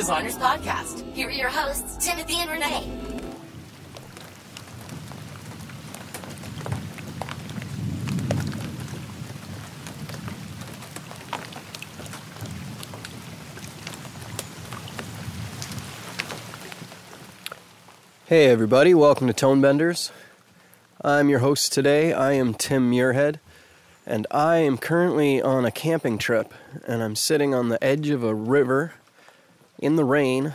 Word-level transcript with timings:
designers 0.00 0.38
podcast. 0.38 1.04
Here 1.12 1.28
are 1.28 1.30
your 1.30 1.50
hosts, 1.50 2.02
Timothy 2.02 2.36
and 2.36 2.50
Renee. 2.50 2.90
Hey 18.24 18.46
everybody, 18.46 18.94
welcome 18.94 19.26
to 19.26 19.34
Tone 19.34 19.60
Benders. 19.60 20.12
I'm 21.04 21.28
your 21.28 21.40
host 21.40 21.74
today. 21.74 22.14
I 22.14 22.32
am 22.32 22.54
Tim 22.54 22.90
Muirhead, 22.90 23.38
and 24.06 24.26
I 24.30 24.56
am 24.56 24.78
currently 24.78 25.42
on 25.42 25.66
a 25.66 25.70
camping 25.70 26.16
trip, 26.16 26.54
and 26.86 27.02
I'm 27.02 27.16
sitting 27.16 27.54
on 27.54 27.68
the 27.68 27.84
edge 27.84 28.08
of 28.08 28.24
a 28.24 28.34
river 28.34 28.94
in 29.80 29.96
the 29.96 30.04
rain, 30.04 30.52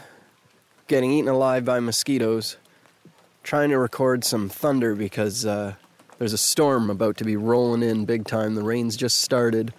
getting 0.87 1.11
eaten 1.11 1.27
alive 1.27 1.65
by 1.65 1.79
mosquitoes, 1.79 2.57
trying 3.43 3.71
to 3.71 3.77
record 3.77 4.23
some 4.23 4.47
thunder 4.47 4.95
because 4.95 5.45
uh, 5.45 5.73
there's 6.19 6.33
a 6.33 6.37
storm 6.37 6.89
about 6.89 7.17
to 7.17 7.23
be 7.23 7.35
rolling 7.35 7.83
in 7.83 8.05
big 8.05 8.25
time. 8.25 8.55
The 8.55 8.63
rain's 8.63 8.95
just 8.95 9.19
started, 9.19 9.73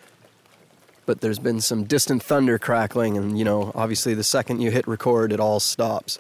but 1.06 1.20
there's 1.20 1.38
been 1.38 1.60
some 1.60 1.84
distant 1.84 2.23
thunder 2.23 2.59
crackling, 2.59 3.16
and 3.16 3.38
you 3.38 3.45
know, 3.45 3.73
obviously, 3.74 4.15
the 4.15 4.24
second 4.24 4.60
you 4.60 4.71
hit 4.71 4.87
record, 4.88 5.32
it 5.32 5.40
all 5.40 5.60
stops. 5.60 6.18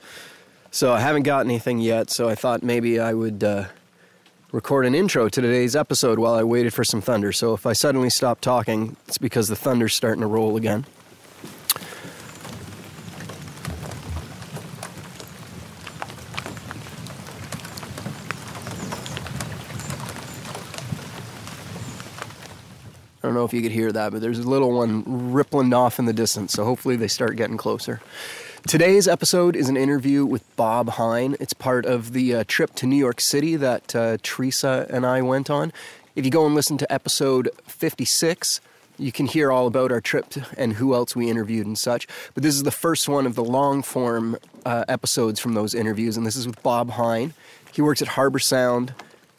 So 0.70 0.92
I 0.92 1.00
haven't 1.00 1.24
got 1.24 1.44
anything 1.44 1.80
yet, 1.80 2.10
so 2.10 2.28
I 2.28 2.34
thought 2.34 2.62
maybe 2.62 3.00
I 3.00 3.12
would 3.12 3.42
uh, 3.42 3.66
record 4.52 4.86
an 4.86 4.94
intro 4.94 5.28
to 5.28 5.40
today's 5.40 5.74
episode 5.74 6.18
while 6.18 6.34
I 6.34 6.44
waited 6.44 6.72
for 6.72 6.84
some 6.84 7.00
thunder. 7.00 7.32
So 7.32 7.54
if 7.54 7.66
I 7.66 7.72
suddenly 7.72 8.10
stop 8.10 8.40
talking, 8.40 8.96
it's 9.08 9.18
because 9.18 9.48
the 9.48 9.56
thunder's 9.56 9.94
starting 9.94 10.20
to 10.20 10.26
roll 10.26 10.56
again. 10.56 10.84
Know 23.36 23.44
if 23.44 23.52
you 23.52 23.60
could 23.60 23.72
hear 23.72 23.92
that, 23.92 24.12
but 24.12 24.22
there's 24.22 24.38
a 24.38 24.48
little 24.48 24.72
one 24.72 25.30
rippling 25.30 25.74
off 25.74 25.98
in 25.98 26.06
the 26.06 26.14
distance, 26.14 26.54
so 26.54 26.64
hopefully 26.64 26.96
they 26.96 27.06
start 27.06 27.36
getting 27.36 27.58
closer. 27.58 28.00
Today's 28.66 29.06
episode 29.06 29.54
is 29.54 29.68
an 29.68 29.76
interview 29.76 30.24
with 30.24 30.42
Bob 30.56 30.88
Hein. 30.88 31.36
It's 31.38 31.52
part 31.52 31.84
of 31.84 32.14
the 32.14 32.34
uh, 32.34 32.44
trip 32.48 32.74
to 32.76 32.86
New 32.86 32.96
York 32.96 33.20
City 33.20 33.54
that 33.56 33.94
uh, 33.94 34.16
Teresa 34.22 34.86
and 34.88 35.04
I 35.04 35.20
went 35.20 35.50
on. 35.50 35.70
If 36.14 36.24
you 36.24 36.30
go 36.30 36.46
and 36.46 36.54
listen 36.54 36.78
to 36.78 36.90
episode 36.90 37.50
56, 37.66 38.62
you 38.96 39.12
can 39.12 39.26
hear 39.26 39.52
all 39.52 39.66
about 39.66 39.92
our 39.92 40.00
trip 40.00 40.32
and 40.56 40.72
who 40.72 40.94
else 40.94 41.14
we 41.14 41.28
interviewed 41.28 41.66
and 41.66 41.76
such. 41.76 42.08
But 42.32 42.42
this 42.42 42.54
is 42.54 42.62
the 42.62 42.70
first 42.70 43.06
one 43.06 43.26
of 43.26 43.34
the 43.34 43.44
long 43.44 43.82
form 43.82 44.38
uh, 44.64 44.86
episodes 44.88 45.40
from 45.40 45.52
those 45.52 45.74
interviews, 45.74 46.16
and 46.16 46.26
this 46.26 46.36
is 46.36 46.46
with 46.46 46.62
Bob 46.62 46.92
Hein. 46.92 47.34
He 47.70 47.82
works 47.82 48.00
at 48.00 48.08
Harbor 48.08 48.38
Sound, 48.38 48.94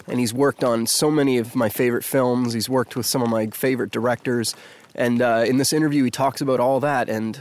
and 0.07 0.19
he's 0.19 0.33
worked 0.33 0.63
on 0.63 0.87
so 0.87 1.11
many 1.11 1.37
of 1.37 1.55
my 1.55 1.69
favorite 1.69 2.03
films. 2.03 2.53
He's 2.53 2.69
worked 2.69 2.95
with 2.95 3.05
some 3.05 3.21
of 3.21 3.29
my 3.29 3.47
favorite 3.47 3.91
directors. 3.91 4.55
And 4.95 5.21
uh, 5.21 5.43
in 5.47 5.57
this 5.57 5.73
interview, 5.73 6.03
he 6.03 6.11
talks 6.11 6.41
about 6.41 6.59
all 6.59 6.79
that. 6.79 7.09
And 7.09 7.39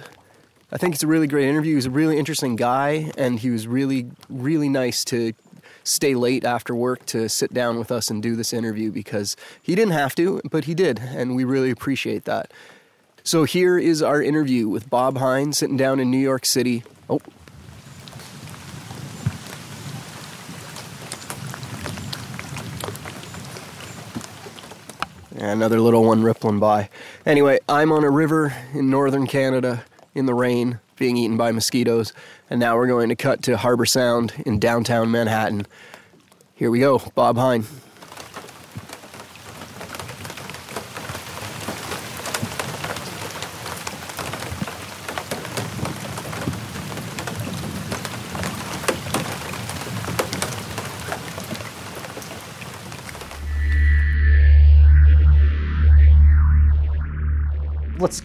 I 0.73 0.79
think 0.79 0.95
it's 0.95 1.03
a 1.03 1.07
really 1.07 1.27
great 1.27 1.49
interview. 1.49 1.77
He's 1.77 1.87
a 1.87 1.91
really 1.91 2.19
interesting 2.19 2.57
guy, 2.57 3.13
and 3.17 3.39
he 3.39 3.51
was 3.51 3.67
really, 3.69 4.11
really 4.29 4.69
nice 4.69 5.05
to 5.07 5.33
stay 5.85 6.15
late 6.15 6.45
after 6.45 6.75
work 6.75 7.07
to 7.07 7.29
sit 7.29 7.55
down 7.55 7.79
with 7.79 7.93
us 7.93 8.11
and 8.11 8.21
do 8.23 8.35
this 8.35 8.53
interview 8.53 8.91
because 8.91 9.37
he 9.63 9.77
didn't 9.77 9.93
have 9.93 10.15
to, 10.17 10.41
but 10.51 10.65
he 10.65 10.75
did, 10.75 10.99
and 10.99 11.37
we 11.37 11.45
really 11.45 11.71
appreciate 11.71 12.25
that. 12.25 12.51
So 13.23 13.45
here 13.45 13.79
is 13.79 14.03
our 14.03 14.21
interview 14.21 14.69
with 14.69 14.91
Bob 14.91 15.19
Hines 15.19 15.59
sitting 15.59 15.77
down 15.77 16.01
in 16.01 16.11
New 16.11 16.19
York 16.19 16.45
City. 16.45 16.83
Oh. 17.09 17.21
Another 25.39 25.81
little 25.81 26.03
one 26.03 26.23
rippling 26.23 26.59
by. 26.59 26.89
Anyway, 27.27 27.59
I'm 27.69 27.93
on 27.93 28.05
a 28.05 28.11
river 28.11 28.55
in 28.73 28.89
northern 28.89 29.27
Canada 29.27 29.85
in 30.15 30.25
the 30.25 30.33
rain, 30.33 30.81
being 30.97 31.19
eaten 31.19 31.37
by 31.37 31.53
mosquitoes, 31.53 32.15
and 32.49 32.59
now 32.59 32.75
we're 32.75 32.87
going 32.87 33.11
to 33.11 33.17
cut 33.17 33.43
to 33.43 33.59
Harbor 33.59 33.85
Sound 33.85 34.33
in 34.47 34.59
downtown 34.59 35.11
Manhattan. 35.11 35.67
Here 36.55 36.71
we 36.71 36.81
go, 36.81 36.99
Bob 37.15 37.37
Hein. 37.37 37.67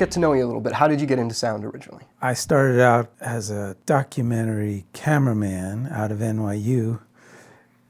Get 0.01 0.09
to 0.09 0.19
know 0.19 0.33
you 0.33 0.43
a 0.43 0.47
little 0.47 0.61
bit. 0.61 0.73
How 0.73 0.87
did 0.87 0.99
you 0.99 1.05
get 1.05 1.19
into 1.19 1.35
sound 1.35 1.63
originally? 1.63 2.03
I 2.23 2.33
started 2.33 2.81
out 2.81 3.11
as 3.21 3.51
a 3.51 3.77
documentary 3.85 4.85
cameraman 4.93 5.89
out 5.91 6.11
of 6.11 6.17
NYU, 6.17 6.99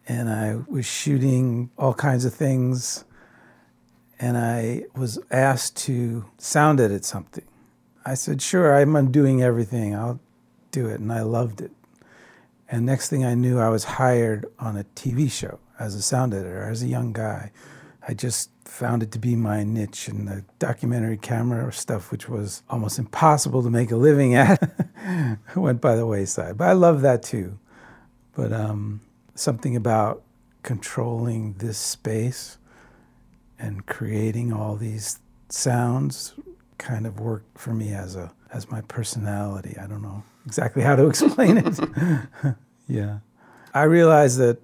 and 0.10 0.30
I 0.30 0.58
was 0.68 0.86
shooting 0.86 1.70
all 1.78 1.94
kinds 1.94 2.26
of 2.26 2.34
things. 2.34 3.06
And 4.20 4.38
I 4.38 4.84
was 4.94 5.20
asked 5.32 5.78
to 5.86 6.26
sound 6.38 6.82
edit 6.82 7.06
something. 7.06 7.46
I 8.06 8.16
said, 8.16 8.42
Sure, 8.42 8.76
I'm 8.76 9.10
doing 9.10 9.42
everything. 9.42 9.96
I'll 9.96 10.20
do 10.72 10.90
it. 10.90 11.00
And 11.00 11.14
I 11.14 11.22
loved 11.22 11.62
it. 11.62 11.72
And 12.70 12.86
next 12.86 13.08
thing 13.10 13.24
I 13.24 13.36
knew, 13.36 13.58
I 13.58 13.70
was 13.70 13.86
hired 13.86 14.48
on 14.60 14.76
a 14.76 14.84
TV 14.96 15.32
show 15.32 15.60
as 15.80 15.96
a 15.96 16.02
sound 16.02 16.34
editor, 16.34 16.64
as 16.64 16.84
a 16.84 16.88
young 16.88 17.14
guy. 17.14 17.52
I 18.06 18.14
just 18.14 18.50
found 18.72 19.04
it 19.04 19.12
to 19.12 19.20
be 19.20 19.36
my 19.36 19.66
niche 19.66 20.08
and 20.08 20.30
the 20.30 20.46
documentary 20.58 21.18
camera 21.18 21.72
stuff, 21.74 22.10
which 22.10 22.30
was 22.30 22.64
almost 22.70 22.98
impossible 22.98 23.62
to 23.62 23.70
make 23.70 23.92
a 23.92 23.98
living 23.98 24.34
at, 24.36 24.60
went 25.56 25.82
by 25.82 25.96
the 25.96 26.06
wayside. 26.06 26.58
But 26.58 26.70
I 26.70 26.72
love 26.72 27.02
that 27.02 27.22
too. 27.22 27.60
But 28.34 28.54
um, 28.54 29.02
something 29.36 29.76
about 29.76 30.24
controlling 30.64 31.54
this 31.54 31.78
space 31.78 32.58
and 33.60 33.86
creating 33.86 34.54
all 34.54 34.78
these 34.78 35.20
sounds 35.50 36.34
kind 36.78 37.06
of 37.06 37.20
worked 37.20 37.58
for 37.58 37.74
me 37.74 37.94
as 37.94 38.16
a 38.16 38.32
as 38.54 38.72
my 38.72 38.82
personality. 38.82 39.78
I 39.78 39.86
don't 39.86 40.02
know 40.02 40.24
exactly 40.46 40.82
how 40.82 40.96
to 40.96 41.08
explain 41.10 41.58
it. 41.58 41.78
yeah. 42.88 43.20
I 43.74 43.84
realized 43.84 44.38
that 44.40 44.60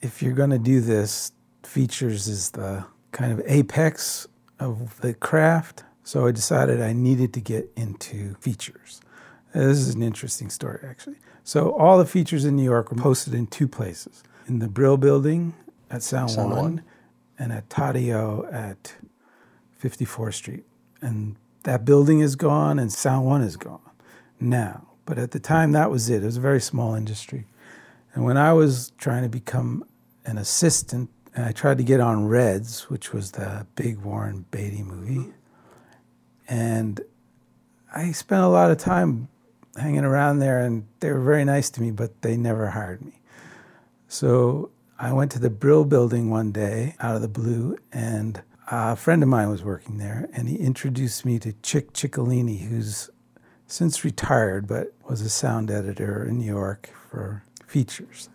if 0.00 0.22
you're 0.22 0.32
going 0.32 0.50
to 0.50 0.58
do 0.58 0.80
this, 0.80 1.32
features 1.62 2.28
is 2.28 2.50
the 2.52 2.86
kind 3.16 3.32
of 3.32 3.40
apex 3.46 4.28
of 4.60 5.00
the 5.00 5.14
craft. 5.14 5.84
So 6.04 6.26
I 6.26 6.32
decided 6.32 6.82
I 6.82 6.92
needed 6.92 7.32
to 7.32 7.40
get 7.40 7.72
into 7.74 8.34
features. 8.34 9.00
This 9.54 9.78
is 9.78 9.94
an 9.94 10.02
interesting 10.02 10.50
story, 10.50 10.80
actually. 10.86 11.16
So 11.42 11.70
all 11.70 11.96
the 11.96 12.04
features 12.04 12.44
in 12.44 12.56
New 12.56 12.62
York 12.62 12.90
were 12.90 13.00
posted 13.00 13.32
in 13.32 13.46
two 13.46 13.66
places 13.66 14.22
in 14.46 14.58
the 14.58 14.68
Brill 14.68 14.98
Building 14.98 15.54
at 15.90 16.02
Sound, 16.02 16.30
Sound 16.30 16.50
One, 16.50 16.58
One. 16.58 16.82
and 17.38 17.52
at 17.52 17.70
Tadio 17.70 18.52
at 18.52 18.94
54th 19.82 20.34
Street. 20.34 20.64
And 21.00 21.36
that 21.62 21.86
building 21.86 22.20
is 22.20 22.36
gone 22.36 22.78
and 22.78 22.92
Sound 22.92 23.24
One 23.24 23.40
is 23.40 23.56
gone 23.56 23.80
now. 24.38 24.88
But 25.06 25.16
at 25.18 25.30
the 25.30 25.40
time, 25.40 25.72
that 25.72 25.90
was 25.90 26.10
it. 26.10 26.22
It 26.22 26.26
was 26.26 26.36
a 26.36 26.40
very 26.40 26.60
small 26.60 26.94
industry. 26.94 27.46
And 28.12 28.24
when 28.26 28.36
I 28.36 28.52
was 28.52 28.92
trying 28.98 29.22
to 29.22 29.30
become 29.30 29.84
an 30.26 30.36
assistant, 30.36 31.08
and 31.36 31.44
I 31.44 31.52
tried 31.52 31.76
to 31.76 31.84
get 31.84 32.00
on 32.00 32.26
Reds, 32.26 32.88
which 32.88 33.12
was 33.12 33.32
the 33.32 33.66
big 33.76 33.98
Warren 33.98 34.46
Beatty 34.50 34.82
movie. 34.82 35.34
And 36.48 37.02
I 37.94 38.12
spent 38.12 38.42
a 38.42 38.48
lot 38.48 38.70
of 38.70 38.78
time 38.78 39.28
hanging 39.76 40.04
around 40.04 40.38
there, 40.38 40.60
and 40.60 40.86
they 41.00 41.12
were 41.12 41.20
very 41.20 41.44
nice 41.44 41.68
to 41.70 41.82
me, 41.82 41.90
but 41.90 42.22
they 42.22 42.38
never 42.38 42.68
hired 42.68 43.04
me. 43.04 43.20
So 44.08 44.70
I 44.98 45.12
went 45.12 45.30
to 45.32 45.38
the 45.38 45.50
Brill 45.50 45.84
building 45.84 46.30
one 46.30 46.52
day 46.52 46.94
out 47.00 47.16
of 47.16 47.22
the 47.22 47.28
blue, 47.28 47.76
and 47.92 48.40
a 48.68 48.96
friend 48.96 49.22
of 49.22 49.28
mine 49.28 49.50
was 49.50 49.62
working 49.62 49.98
there, 49.98 50.30
and 50.32 50.48
he 50.48 50.56
introduced 50.56 51.26
me 51.26 51.38
to 51.40 51.52
Chic 51.62 51.92
Ciccolini, 51.92 52.66
who's 52.66 53.10
since 53.66 54.04
retired, 54.04 54.66
but 54.66 54.94
was 55.06 55.20
a 55.20 55.28
sound 55.28 55.70
editor 55.70 56.24
in 56.24 56.38
New 56.38 56.46
York 56.46 56.88
for 57.10 57.44
features. 57.66 58.30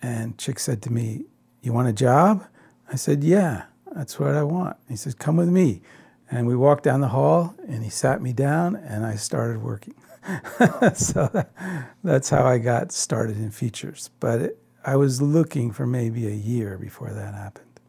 And 0.00 0.40
Chic 0.40 0.60
said 0.60 0.82
to 0.82 0.92
me, 0.92 1.24
You 1.68 1.74
want 1.74 1.88
a 1.88 1.92
job? 1.92 2.46
I 2.90 2.96
said, 2.96 3.22
Yeah, 3.22 3.64
that's 3.92 4.18
what 4.18 4.34
I 4.34 4.42
want. 4.42 4.78
He 4.88 4.96
said, 4.96 5.18
Come 5.18 5.36
with 5.36 5.50
me. 5.50 5.82
And 6.30 6.46
we 6.46 6.56
walked 6.56 6.82
down 6.82 7.02
the 7.02 7.08
hall, 7.08 7.54
and 7.68 7.84
he 7.84 7.90
sat 7.90 8.22
me 8.22 8.32
down, 8.32 8.74
and 8.74 9.04
I 9.04 9.16
started 9.16 9.62
working. 9.62 9.92
so 10.94 11.28
that, 11.34 11.50
that's 12.02 12.30
how 12.30 12.46
I 12.46 12.56
got 12.56 12.90
started 12.90 13.36
in 13.36 13.50
features. 13.50 14.08
But 14.18 14.40
it, 14.40 14.62
I 14.82 14.96
was 14.96 15.20
looking 15.20 15.70
for 15.70 15.86
maybe 15.86 16.26
a 16.26 16.30
year 16.30 16.78
before 16.78 17.10
that 17.10 17.34
happened. 17.34 17.80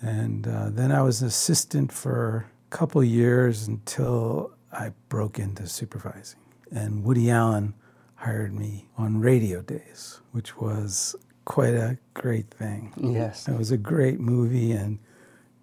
And 0.00 0.46
uh, 0.46 0.70
then 0.70 0.92
I 0.92 1.02
was 1.02 1.20
an 1.20 1.26
assistant 1.26 1.90
for 1.90 2.46
a 2.70 2.76
couple 2.76 3.02
years 3.02 3.66
until 3.66 4.52
I 4.70 4.92
broke 5.08 5.40
into 5.40 5.66
supervising. 5.66 6.38
And 6.70 7.02
Woody 7.02 7.28
Allen 7.28 7.74
hired 8.14 8.54
me 8.54 8.86
on 8.96 9.18
Radio 9.18 9.62
Days, 9.62 10.20
which 10.30 10.58
was 10.58 11.16
quite 11.48 11.72
a 11.72 11.96
great 12.12 12.50
thing. 12.50 12.92
Yes. 12.98 13.48
It 13.48 13.56
was 13.56 13.70
a 13.70 13.78
great 13.78 14.20
movie, 14.20 14.70
and 14.72 14.98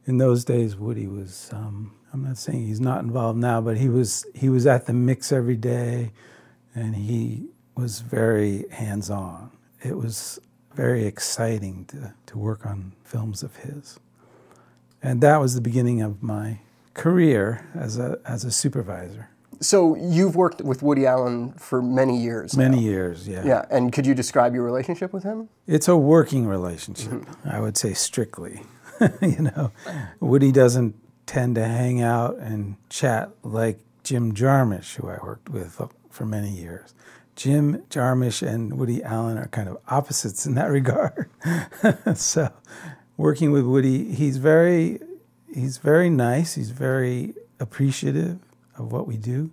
in 0.06 0.18
those 0.18 0.44
days, 0.44 0.76
Woody 0.76 1.08
was. 1.08 1.50
Um, 1.54 1.94
I'm 2.12 2.24
not 2.24 2.38
saying 2.38 2.66
he's 2.66 2.82
not 2.82 3.04
involved 3.04 3.38
now, 3.38 3.62
but 3.62 3.78
he 3.78 3.88
was. 3.88 4.26
He 4.34 4.50
was 4.50 4.66
at 4.66 4.88
the 4.88 4.94
mix 4.94 5.32
every 5.32 5.56
day, 5.56 6.12
and 6.74 6.96
he 6.96 7.50
was 7.76 8.00
very 8.00 8.66
hands-on. 8.72 9.52
It 9.84 9.96
was 9.96 10.40
very 10.74 11.06
exciting 11.06 11.86
to 11.86 12.16
to 12.26 12.38
work 12.38 12.66
on 12.66 12.94
films 13.04 13.44
of 13.44 13.56
his, 13.58 14.00
and 15.04 15.22
that 15.22 15.38
was 15.40 15.54
the 15.54 15.62
beginning 15.62 16.02
of 16.02 16.24
my 16.24 16.62
career 16.96 17.70
as 17.76 18.00
a 18.00 18.20
as 18.26 18.44
a 18.44 18.52
supervisor. 18.52 19.30
So 19.60 19.96
you've 19.96 20.36
worked 20.36 20.62
with 20.62 20.84
Woody 20.84 21.06
Allen 21.06 21.54
for 21.54 21.82
many 21.82 22.18
years. 22.18 22.56
Many 22.56 22.78
now. 22.78 22.82
years, 22.84 23.28
yeah. 23.28 23.46
Yeah, 23.46 23.66
and 23.70 23.92
could 23.92 24.06
you 24.06 24.14
describe 24.14 24.54
your 24.54 24.64
relationship 24.64 25.14
with 25.14 25.24
him? 25.24 25.50
It's 25.68 25.88
a 25.88 25.96
working 25.96 26.48
relationship, 26.48 27.12
mm-hmm. 27.12 27.50
I 27.50 27.60
would 27.60 27.78
say 27.78 27.94
strictly. 27.94 28.64
you 29.22 29.42
know, 29.42 29.72
Woody 30.20 30.52
doesn't 30.52 30.96
tend 31.26 31.56
to 31.56 31.66
hang 31.66 32.02
out 32.02 32.38
and 32.38 32.78
chat 32.90 33.30
like 33.44 33.80
Jim 34.04 34.34
Jarmusch, 34.34 34.96
who 34.96 35.10
I 35.10 35.18
worked 35.22 35.50
with 35.50 35.82
for 36.10 36.26
many 36.26 36.50
years. 36.50 36.94
Jim 37.36 37.84
Jarmusch 37.90 38.48
and 38.48 38.78
Woody 38.78 39.04
Allen 39.04 39.38
are 39.38 39.48
kind 39.48 39.68
of 39.68 39.78
opposites 39.88 40.46
in 40.46 40.56
that 40.56 40.70
regard. 40.70 41.30
so, 42.16 42.50
working 43.18 43.52
with 43.52 43.66
Woody, 43.66 44.14
he's 44.14 44.38
very 44.38 45.00
he's 45.54 45.78
very 45.78 46.10
nice. 46.10 46.56
He's 46.56 46.72
very 46.72 47.34
appreciative 47.60 48.40
of 48.78 48.92
what 48.92 49.08
we 49.08 49.18
do. 49.18 49.52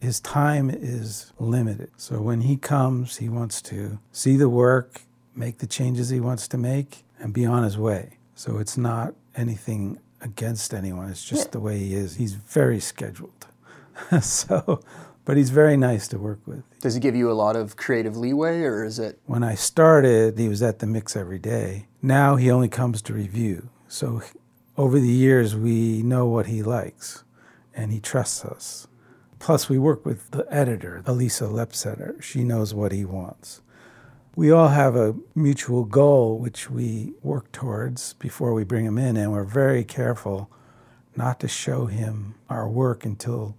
His 0.00 0.20
time 0.20 0.70
is 0.70 1.32
limited. 1.38 1.90
So 1.96 2.20
when 2.20 2.42
he 2.42 2.56
comes, 2.56 3.16
he 3.16 3.28
wants 3.28 3.62
to 3.62 3.98
see 4.12 4.36
the 4.36 4.48
work, 4.48 5.02
make 5.34 5.58
the 5.58 5.66
changes 5.66 6.10
he 6.10 6.20
wants 6.20 6.46
to 6.48 6.58
make, 6.58 7.04
and 7.18 7.32
be 7.32 7.46
on 7.46 7.62
his 7.62 7.78
way. 7.78 8.18
So 8.34 8.58
it's 8.58 8.76
not 8.76 9.14
anything 9.34 9.98
against 10.20 10.74
anyone. 10.74 11.08
It's 11.08 11.24
just 11.24 11.52
the 11.52 11.60
way 11.60 11.78
he 11.78 11.94
is. 11.94 12.16
He's 12.16 12.34
very 12.34 12.80
scheduled. 12.80 13.46
so, 14.20 14.82
but 15.24 15.36
he's 15.36 15.50
very 15.50 15.76
nice 15.76 16.06
to 16.08 16.18
work 16.18 16.40
with. 16.46 16.64
Does 16.80 16.94
he 16.94 17.00
give 17.00 17.14
you 17.14 17.30
a 17.30 17.32
lot 17.32 17.56
of 17.56 17.76
creative 17.76 18.16
leeway, 18.16 18.60
or 18.60 18.84
is 18.84 18.98
it? 18.98 19.18
When 19.26 19.42
I 19.42 19.54
started, 19.54 20.38
he 20.38 20.48
was 20.48 20.62
at 20.62 20.80
the 20.80 20.86
mix 20.86 21.16
every 21.16 21.38
day. 21.38 21.86
Now 22.02 22.36
he 22.36 22.50
only 22.50 22.68
comes 22.68 23.00
to 23.02 23.14
review. 23.14 23.70
So 23.88 24.22
over 24.76 25.00
the 25.00 25.08
years, 25.08 25.56
we 25.56 26.02
know 26.02 26.26
what 26.26 26.46
he 26.46 26.62
likes 26.62 27.23
and 27.74 27.92
he 27.92 28.00
trusts 28.00 28.44
us. 28.44 28.86
Plus, 29.38 29.68
we 29.68 29.78
work 29.78 30.06
with 30.06 30.30
the 30.30 30.46
editor, 30.50 31.02
Alisa 31.06 31.50
Lepselter. 31.50 32.22
She 32.22 32.44
knows 32.44 32.72
what 32.72 32.92
he 32.92 33.04
wants. 33.04 33.60
We 34.36 34.50
all 34.50 34.68
have 34.68 34.96
a 34.96 35.14
mutual 35.34 35.84
goal 35.84 36.38
which 36.38 36.70
we 36.70 37.12
work 37.22 37.52
towards 37.52 38.14
before 38.14 38.52
we 38.52 38.64
bring 38.64 38.84
him 38.84 38.98
in, 38.98 39.16
and 39.16 39.32
we're 39.32 39.44
very 39.44 39.84
careful 39.84 40.50
not 41.16 41.38
to 41.40 41.48
show 41.48 41.86
him 41.86 42.34
our 42.48 42.68
work 42.68 43.04
until 43.04 43.56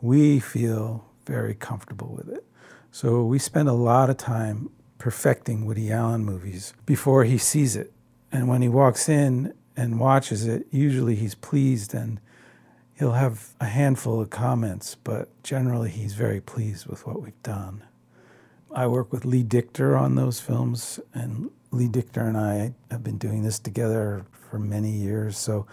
we 0.00 0.38
feel 0.38 1.06
very 1.26 1.54
comfortable 1.54 2.14
with 2.16 2.28
it. 2.28 2.44
So 2.92 3.24
we 3.24 3.38
spend 3.38 3.68
a 3.68 3.72
lot 3.72 4.10
of 4.10 4.16
time 4.16 4.70
perfecting 4.98 5.66
Woody 5.66 5.90
Allen 5.90 6.24
movies 6.24 6.74
before 6.86 7.24
he 7.24 7.38
sees 7.38 7.74
it. 7.74 7.92
And 8.30 8.46
when 8.46 8.62
he 8.62 8.68
walks 8.68 9.08
in 9.08 9.54
and 9.76 9.98
watches 9.98 10.46
it, 10.46 10.66
usually 10.70 11.16
he's 11.16 11.34
pleased 11.34 11.94
and 11.94 12.20
he'll 12.98 13.12
have 13.12 13.54
a 13.60 13.66
handful 13.66 14.20
of 14.20 14.30
comments, 14.30 14.94
but 14.94 15.28
generally 15.42 15.90
he's 15.90 16.14
very 16.14 16.40
pleased 16.40 16.86
with 16.86 17.06
what 17.06 17.20
we've 17.22 17.42
done. 17.42 17.84
I 18.74 18.86
work 18.86 19.12
with 19.12 19.24
Lee 19.24 19.42
Dichter 19.42 19.96
on 19.96 20.14
those 20.16 20.40
films, 20.40 20.98
and 21.12 21.50
Lee 21.70 21.88
Dichter 21.88 22.22
and 22.22 22.36
I 22.36 22.74
have 22.90 23.04
been 23.04 23.18
doing 23.18 23.42
this 23.42 23.58
together 23.58 24.24
for 24.50 24.58
many 24.58 24.90
years. 24.90 25.36
So 25.36 25.66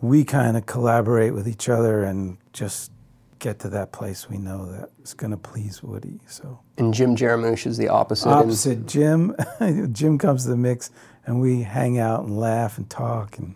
we 0.00 0.24
kind 0.24 0.56
of 0.56 0.66
collaborate 0.66 1.32
with 1.32 1.48
each 1.48 1.68
other 1.68 2.02
and 2.02 2.36
just 2.52 2.90
get 3.38 3.58
to 3.58 3.68
that 3.68 3.92
place 3.92 4.28
we 4.28 4.38
know 4.38 4.64
that 4.72 4.90
is 5.02 5.12
going 5.12 5.30
to 5.30 5.36
please 5.36 5.82
Woody. 5.82 6.20
So 6.26 6.60
And 6.78 6.94
Jim 6.94 7.16
Jarmusch 7.16 7.66
is 7.66 7.76
the 7.76 7.88
opposite. 7.88 8.28
opposite 8.28 8.86
Jim, 8.86 9.34
Jim 9.92 10.18
comes 10.18 10.44
to 10.44 10.50
the 10.50 10.56
mix, 10.56 10.90
and 11.26 11.40
we 11.40 11.62
hang 11.62 11.98
out 11.98 12.24
and 12.24 12.38
laugh 12.38 12.78
and 12.78 12.88
talk, 12.88 13.38
and 13.38 13.54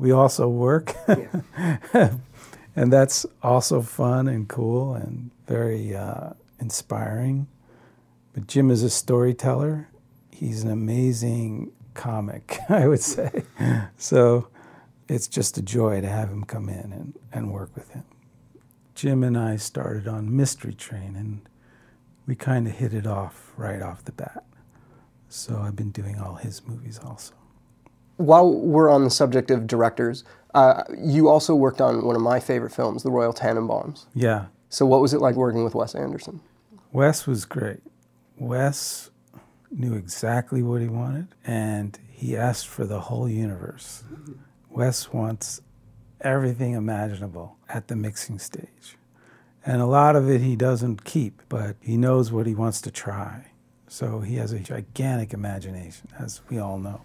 we 0.00 0.12
also 0.12 0.48
work, 0.48 0.94
and 1.94 2.90
that's 2.90 3.26
also 3.42 3.82
fun 3.82 4.28
and 4.28 4.48
cool 4.48 4.94
and 4.94 5.30
very 5.46 5.94
uh, 5.94 6.30
inspiring. 6.58 7.46
But 8.32 8.46
Jim 8.46 8.70
is 8.70 8.82
a 8.82 8.88
storyteller. 8.88 9.88
He's 10.30 10.64
an 10.64 10.70
amazing 10.70 11.72
comic, 11.92 12.58
I 12.70 12.88
would 12.88 13.02
say. 13.02 13.44
So 13.98 14.48
it's 15.06 15.28
just 15.28 15.58
a 15.58 15.62
joy 15.62 16.00
to 16.00 16.08
have 16.08 16.30
him 16.30 16.44
come 16.44 16.70
in 16.70 16.92
and, 16.92 17.18
and 17.30 17.52
work 17.52 17.76
with 17.76 17.90
him. 17.90 18.04
Jim 18.94 19.22
and 19.22 19.36
I 19.36 19.56
started 19.56 20.08
on 20.08 20.34
Mystery 20.34 20.72
Train, 20.72 21.14
and 21.14 21.42
we 22.26 22.34
kind 22.34 22.66
of 22.66 22.72
hit 22.72 22.94
it 22.94 23.06
off 23.06 23.52
right 23.58 23.82
off 23.82 24.04
the 24.04 24.12
bat. 24.12 24.44
So 25.28 25.58
I've 25.58 25.76
been 25.76 25.90
doing 25.90 26.18
all 26.18 26.36
his 26.36 26.66
movies 26.66 26.98
also. 26.98 27.39
While 28.20 28.52
we're 28.52 28.90
on 28.90 29.04
the 29.04 29.10
subject 29.10 29.50
of 29.50 29.66
directors, 29.66 30.24
uh, 30.52 30.82
you 30.98 31.28
also 31.28 31.54
worked 31.54 31.80
on 31.80 32.04
one 32.04 32.16
of 32.16 32.20
my 32.20 32.38
favorite 32.38 32.70
films, 32.70 33.02
The 33.02 33.10
Royal 33.10 33.32
Tenenbaums. 33.32 34.04
Yeah, 34.14 34.46
So 34.68 34.84
what 34.84 35.00
was 35.00 35.14
it 35.14 35.20
like 35.20 35.36
working 35.36 35.64
with 35.64 35.74
Wes 35.74 35.94
Anderson? 35.94 36.40
Wes 36.92 37.26
was 37.26 37.46
great. 37.46 37.80
Wes 38.36 39.10
knew 39.70 39.94
exactly 39.94 40.62
what 40.62 40.82
he 40.82 40.88
wanted, 40.88 41.28
and 41.46 41.98
he 42.10 42.36
asked 42.36 42.66
for 42.66 42.84
the 42.84 43.00
whole 43.00 43.26
universe. 43.26 44.04
Wes 44.68 45.12
wants 45.14 45.62
everything 46.20 46.74
imaginable 46.74 47.56
at 47.70 47.88
the 47.88 47.96
mixing 47.96 48.38
stage. 48.38 48.98
And 49.64 49.80
a 49.80 49.86
lot 49.86 50.14
of 50.14 50.28
it 50.28 50.42
he 50.42 50.56
doesn't 50.56 51.04
keep, 51.04 51.40
but 51.48 51.76
he 51.80 51.96
knows 51.96 52.30
what 52.30 52.46
he 52.46 52.54
wants 52.54 52.82
to 52.82 52.90
try. 52.90 53.46
So 53.88 54.20
he 54.20 54.36
has 54.36 54.52
a 54.52 54.58
gigantic 54.58 55.32
imagination, 55.32 56.08
as 56.18 56.42
we 56.50 56.58
all 56.58 56.78
know. 56.78 57.00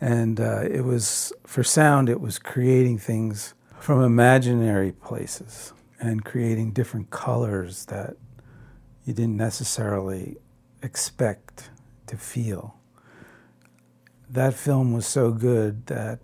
And 0.00 0.40
uh, 0.40 0.62
it 0.62 0.82
was, 0.82 1.32
for 1.46 1.62
sound, 1.62 2.08
it 2.08 2.20
was 2.20 2.38
creating 2.38 2.98
things 2.98 3.54
from 3.78 4.02
imaginary 4.02 4.92
places 4.92 5.72
and 6.00 6.24
creating 6.24 6.72
different 6.72 7.10
colors 7.10 7.86
that 7.86 8.16
you 9.04 9.12
didn't 9.12 9.36
necessarily 9.36 10.36
expect 10.82 11.70
to 12.06 12.16
feel. 12.16 12.76
That 14.28 14.54
film 14.54 14.92
was 14.92 15.06
so 15.06 15.30
good 15.30 15.86
that 15.86 16.20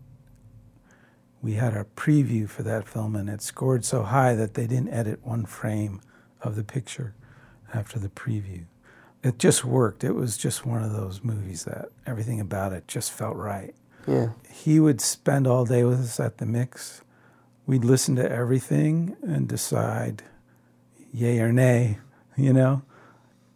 we 1.43 1.55
had 1.55 1.75
a 1.75 1.85
preview 1.97 2.49
for 2.49 2.63
that 2.63 2.87
film 2.87 3.17
and 3.17 3.29
it 3.29 3.41
scored 3.41 3.85
so 3.85 4.03
high 4.03 4.35
that 4.35 4.55
they 4.55 4.67
didn't 4.67 4.93
edit 4.93 5.25
one 5.25 5.47
frame 5.47 6.01
of 6.43 6.57
the 6.57 6.65
picture 6.65 7.15
after 7.73 7.99
the 7.99 8.09
preview. 8.09 8.65
It 9.23 9.39
just 9.39 9.65
worked. 9.65 10.03
It 10.03 10.13
was 10.13 10.37
just 10.37 10.65
one 10.65 10.83
of 10.83 10.93
those 10.93 11.23
movies 11.23 11.65
that 11.65 11.91
everything 12.07 12.41
about 12.41 12.73
it 12.73 12.89
just 12.89 13.13
felt 13.13 13.37
right. 13.37 13.75
Yeah. 14.07 14.31
He 14.51 14.81
would 14.81 15.01
spend 15.01 15.47
all 15.47 15.65
day 15.65 15.85
with 15.85 16.01
us 16.01 16.19
at 16.19 16.39
the 16.39 16.47
mix. 16.47 17.03
We'd 17.67 17.85
listen 17.85 18.17
to 18.17 18.31
everything 18.31 19.17
and 19.23 19.47
decide 19.47 20.23
yay 21.13 21.39
or 21.41 21.53
nay, 21.53 21.99
you 22.37 22.53
know, 22.53 22.83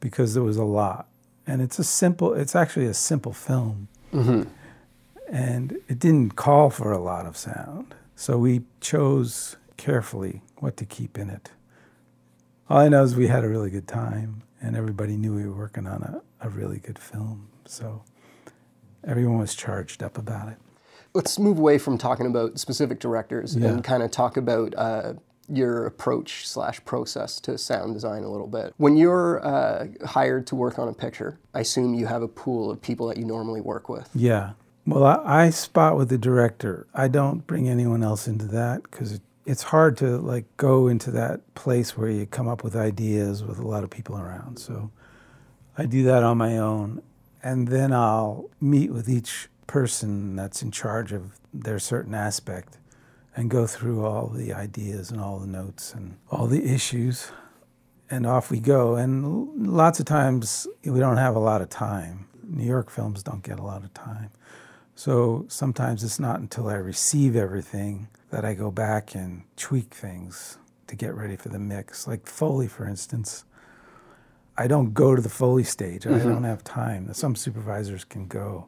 because 0.01 0.35
there 0.35 0.43
was 0.43 0.57
a 0.57 0.65
lot. 0.65 1.09
And 1.47 1.63
it's 1.63 1.79
a 1.79 1.85
simple, 1.85 2.35
it's 2.35 2.55
actually 2.55 2.87
a 2.87 2.95
simple 2.95 3.33
film. 3.33 3.89
Mm-hmm. 4.13 4.43
And 5.29 5.73
it 5.89 5.99
didn't 5.99 6.37
call 6.37 6.71
for 6.71 6.93
a 6.93 6.99
lot 6.99 7.27
of 7.27 7.37
sound. 7.37 7.95
So 8.17 8.39
we 8.39 8.63
chose 8.81 9.57
carefully 9.77 10.43
what 10.59 10.77
to 10.77 10.85
keep 10.85 11.19
in 11.19 11.31
it. 11.31 11.51
All 12.69 12.79
I 12.79 12.89
know 12.89 13.03
is 13.03 13.17
we 13.17 13.27
had 13.27 13.45
a 13.45 13.49
really 13.49 13.71
good 13.71 13.89
time 13.89 14.43
and 14.65 14.77
everybody 14.77 15.17
knew 15.17 15.35
we 15.35 15.47
were 15.47 15.57
working 15.57 15.87
on 15.87 16.03
a, 16.03 16.47
a 16.47 16.49
really 16.49 16.79
good 16.79 16.99
film. 16.99 17.49
So 17.67 18.03
everyone 19.05 19.39
was 19.39 19.55
charged 19.55 20.03
up 20.03 20.17
about 20.19 20.49
it. 20.49 20.57
Let's 21.13 21.39
move 21.39 21.59
away 21.59 21.79
from 21.79 21.99
talking 21.99 22.27
about 22.27 22.59
specific 22.59 22.99
directors 22.99 23.55
Yeah. 23.57 23.69
and 23.69 23.85
kind 23.85 24.03
of 24.03 24.11
talk 24.11 24.37
about 24.37 24.75
uh, 24.77 25.15
your 25.49 25.87
approach 25.87 26.49
slash 26.49 26.83
process 26.85 27.39
to 27.41 27.59
sound 27.59 27.95
design 27.95 28.25
a 28.25 28.31
little 28.31 28.47
bit. 28.49 28.73
When 28.79 28.97
you're 28.97 29.45
uh, 29.47 29.87
hired 30.07 30.47
to 30.49 30.57
work 30.57 30.79
on 30.79 30.89
a 30.89 30.95
picture, 30.95 31.39
I 31.53 31.61
assume 31.61 31.95
you 31.95 32.07
have 32.07 32.23
a 32.23 32.29
pool 32.29 32.71
of 32.71 32.81
people 32.81 33.07
that 33.09 33.19
you 33.19 33.25
normally 33.27 33.61
work 33.61 33.89
with. 33.89 34.09
Yeah. 34.15 34.53
Well, 34.87 35.05
I, 35.05 35.45
I 35.47 35.51
spot 35.51 35.97
with 35.97 36.09
the 36.09 36.19
director. 36.19 36.87
I 36.95 37.09
don't 37.09 37.47
bring 37.47 37.69
anyone 37.69 38.03
else 38.03 38.27
into 38.27 38.47
that 38.47 38.83
because 38.85 39.13
it, 39.13 39.23
it's 39.47 39.65
hard 39.65 39.97
to 39.99 40.19
like 40.19 40.45
go 40.57 40.89
into 40.89 41.11
that 41.11 41.55
place 41.55 41.97
where 41.97 42.09
you 42.09 42.27
come 42.27 42.49
up 42.49 42.65
with 42.65 42.75
ideas 42.75 43.45
with 43.45 43.59
a 43.59 43.67
lot 43.67 43.85
of 43.85 43.91
people 43.91 44.17
around. 44.17 44.59
So 44.59 44.91
I 45.77 45.87
do 45.87 46.03
that 46.05 46.23
on 46.23 46.39
my 46.39 46.59
own, 46.59 47.03
and 47.43 47.69
then 47.69 47.93
I'll 47.93 48.49
meet 48.61 48.93
with 48.93 49.09
each 49.09 49.49
person 49.67 50.37
that's 50.37 50.63
in 50.63 50.71
charge 50.71 51.13
of 51.13 51.39
their 51.53 51.79
certain 51.79 52.15
aspect, 52.15 52.79
and 53.37 53.51
go 53.51 53.67
through 53.67 54.05
all 54.05 54.29
the 54.29 54.53
ideas 54.53 55.11
and 55.11 55.21
all 55.21 55.39
the 55.39 55.47
notes 55.47 55.93
and 55.93 56.17
all 56.31 56.47
the 56.47 56.65
issues. 56.65 57.33
And 58.11 58.27
off 58.27 58.51
we 58.51 58.61
go. 58.61 58.95
And 58.95 59.67
lots 59.67 59.99
of 59.99 60.07
times 60.07 60.69
we 60.85 61.01
don't 61.01 61.17
have 61.17 61.35
a 61.35 61.41
lot 61.41 61.63
of 61.63 61.69
time. 61.71 62.29
New 62.47 62.67
York 62.67 62.91
films 62.91 63.23
don't 63.23 63.43
get 63.43 63.59
a 63.59 63.63
lot 63.63 63.83
of 63.83 63.93
time. 63.95 64.31
So 64.95 65.47
sometimes 65.49 66.05
it's 66.05 66.21
not 66.21 66.39
until 66.39 66.69
I 66.69 66.75
receive 66.75 67.35
everything 67.35 68.09
that 68.35 68.45
I 68.45 68.55
go 68.55 68.73
back 68.73 69.15
and 69.15 69.45
tweak 69.57 69.95
things 69.95 70.59
to 70.89 70.97
get 70.97 71.15
ready 71.15 71.37
for 71.37 71.51
the 71.51 71.59
mix. 71.61 72.09
Like 72.09 72.27
Foley, 72.27 72.67
for 72.67 72.85
instance. 72.85 73.45
I 74.59 74.67
don't 74.67 74.93
go 74.93 75.15
to 75.15 75.23
the 75.23 75.29
Foley 75.29 75.63
stage. 75.63 76.05
I 76.05 76.11
mm-hmm. 76.11 76.29
don't 76.29 76.43
have 76.43 76.65
time. 76.65 77.15
Some 77.15 77.37
supervisors 77.37 78.03
can 78.03 78.27
go, 78.27 78.67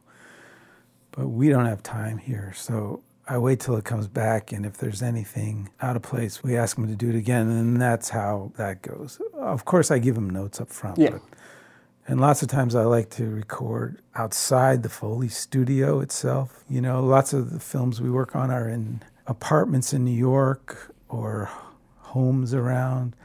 but 1.11 1.27
we 1.27 1.49
don't 1.49 1.65
have 1.65 1.83
time 1.83 2.17
here. 2.17 2.53
So 2.55 3.03
I 3.27 3.39
wait 3.39 3.59
till 3.59 3.75
it 3.75 3.83
comes 3.83 4.07
back, 4.07 4.53
and 4.53 4.65
if 4.65 4.77
there's 4.77 5.01
anything 5.01 5.67
out 5.81 5.97
of 5.97 6.01
place, 6.01 6.41
we 6.41 6.55
ask 6.55 6.77
them 6.77 6.87
to 6.87 6.95
do 6.95 7.09
it 7.09 7.15
again, 7.15 7.49
and 7.49 7.81
that's 7.81 8.07
how 8.07 8.53
that 8.55 8.81
goes. 8.81 9.19
Of 9.33 9.65
course, 9.65 9.91
I 9.91 9.99
give 9.99 10.15
them 10.15 10.29
notes 10.29 10.61
up 10.61 10.69
front. 10.69 10.97
Yeah. 10.97 11.09
But, 11.09 11.21
and 12.07 12.21
lots 12.21 12.41
of 12.41 12.47
times 12.47 12.73
I 12.73 12.85
like 12.85 13.09
to 13.11 13.29
record 13.29 14.01
outside 14.15 14.83
the 14.83 14.89
Foley 14.89 15.27
studio 15.27 15.99
itself. 15.99 16.63
You 16.69 16.79
know, 16.79 17.03
lots 17.03 17.33
of 17.33 17.51
the 17.51 17.59
films 17.59 17.99
we 17.99 18.09
work 18.09 18.33
on 18.33 18.49
are 18.49 18.69
in 18.69 19.03
apartments 19.27 19.93
in 19.93 20.03
New 20.05 20.11
York 20.17 20.93
or 21.09 21.49
homes 21.99 22.53
around, 22.53 23.15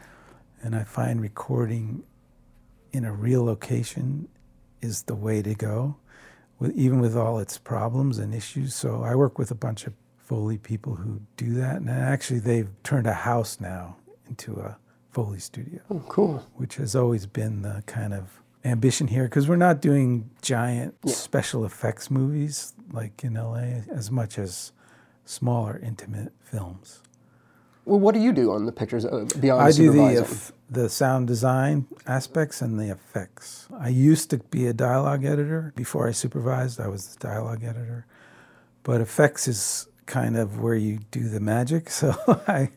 and 0.63 0.75
I 0.77 0.85
find 0.85 1.21
recording 1.21 2.03
in 2.93 3.05
a 3.05 3.13
real 3.13 3.45
location 3.45 4.29
is 4.81 5.03
the 5.05 5.15
way 5.15 5.41
to 5.43 5.55
go, 5.55 5.97
with, 6.59 6.73
even 6.77 7.01
with 7.01 7.17
all 7.17 7.39
its 7.39 7.57
problems 7.59 8.19
and 8.19 8.35
issues. 8.35 8.75
So 8.75 9.03
I 9.03 9.15
work 9.15 9.39
with 9.39 9.51
a 9.51 9.55
bunch 9.55 9.87
of 9.87 9.95
Foley 10.19 10.59
people 10.59 10.97
who 10.97 11.21
do 11.37 11.55
that, 11.55 11.77
and 11.77 11.89
actually 11.91 12.41
they've 12.41 12.69
turned 12.83 13.07
a 13.07 13.13
house 13.13 13.61
now 13.61 13.97
into 14.29 14.55
a 14.61 14.77
Foley 15.11 15.39
studio, 15.39 15.81
Oh, 15.91 16.03
cool. 16.09 16.45
which 16.55 16.77
has 16.77 16.97
always 16.97 17.27
been 17.27 17.63
the 17.63 17.83
kind 17.87 18.15
of 18.15 18.41
ambition 18.65 19.09
here 19.09 19.25
because 19.25 19.49
we're 19.49 19.57
not 19.57 19.81
doing 19.83 20.31
giant 20.41 20.95
special 21.09 21.65
effects 21.65 22.11
movies 22.11 22.73
like 22.93 23.25
in 23.25 23.35
LA 23.35 23.83
as 23.93 24.11
much 24.11 24.39
as 24.39 24.73
smaller 25.25 25.81
intimate 25.83 26.33
films. 26.43 27.01
Well, 27.85 27.99
what 27.99 28.15
do 28.15 28.21
you 28.21 28.33
do 28.33 28.53
on 28.53 28.67
the 28.67 28.73
pictures 28.73 29.05
uh, 29.05 29.27
beyond 29.41 29.63
I 29.63 29.73
do 29.73 29.91
the 29.91 30.21
eff- 30.21 30.53
the 30.71 30.89
sound 30.89 31.27
design 31.27 31.87
aspects 32.07 32.63
and 32.63 32.79
the 32.79 32.91
effects. 32.91 33.67
I 33.79 33.89
used 33.89 34.31
to 34.31 34.39
be 34.39 34.67
a 34.67 34.73
dialogue 34.73 35.25
editor 35.25 35.73
before 35.77 36.09
I 36.09 36.13
supervised. 36.13 36.81
I 36.81 36.87
was 36.89 37.15
the 37.15 37.19
dialogue 37.29 37.63
editor, 37.65 38.07
but 38.85 39.01
effects 39.01 39.49
is 39.49 39.89
kind 40.07 40.37
of 40.37 40.61
where 40.61 40.75
you 40.77 41.01
do 41.11 41.29
the 41.29 41.41
magic. 41.41 41.91
So 42.01 42.15
I 42.47 42.71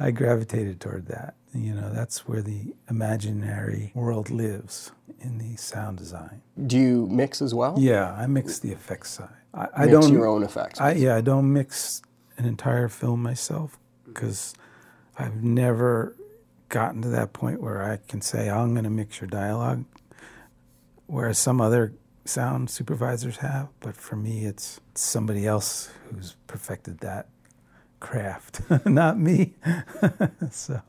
I 0.00 0.10
gravitated 0.10 0.80
toward 0.80 1.06
that. 1.08 1.34
You 1.54 1.74
know, 1.74 1.90
that's 1.92 2.26
where 2.26 2.40
the 2.40 2.74
imaginary 2.88 3.92
world 3.94 4.30
lives 4.30 4.90
in 5.20 5.36
the 5.38 5.54
sound 5.56 5.98
design. 5.98 6.40
do 6.66 6.78
you 6.78 7.06
mix 7.10 7.42
as 7.42 7.54
well? 7.54 7.76
Yeah, 7.78 8.14
I 8.14 8.26
mix 8.26 8.58
the 8.58 8.72
effects 8.72 9.10
side. 9.10 9.28
I, 9.54 9.68
I 9.76 9.86
don't 9.86 10.12
your 10.12 10.26
own 10.26 10.42
effects. 10.42 10.80
I, 10.80 10.92
yeah, 10.92 11.16
I 11.16 11.20
don't 11.20 11.52
mix 11.52 12.02
an 12.38 12.44
entire 12.44 12.88
film 12.88 13.22
myself 13.22 13.78
mm-hmm. 14.02 14.12
because 14.12 14.54
I've 15.18 15.42
never 15.42 16.16
gotten 16.68 17.02
to 17.02 17.08
that 17.08 17.32
point 17.32 17.60
where 17.60 17.82
I 17.82 17.98
can 18.08 18.22
say 18.22 18.48
oh, 18.48 18.60
I'm 18.60 18.72
going 18.72 18.84
to 18.84 18.90
mix 18.90 19.20
your 19.20 19.28
dialogue, 19.28 19.84
whereas 21.06 21.38
some 21.38 21.60
other 21.60 21.92
sound 22.24 22.70
supervisors 22.70 23.38
have. 23.38 23.68
But 23.80 23.96
for 23.96 24.16
me, 24.16 24.46
it's 24.46 24.80
somebody 24.94 25.46
else 25.46 25.90
who's 26.10 26.36
perfected 26.46 27.00
that 27.00 27.28
craft, 28.00 28.62
not 28.86 29.18
me. 29.18 29.54
so, 30.50 30.82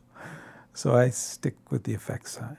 so 0.74 0.96
I 0.96 1.10
stick 1.10 1.56
with 1.70 1.84
the 1.84 1.94
effects 1.94 2.32
side. 2.32 2.58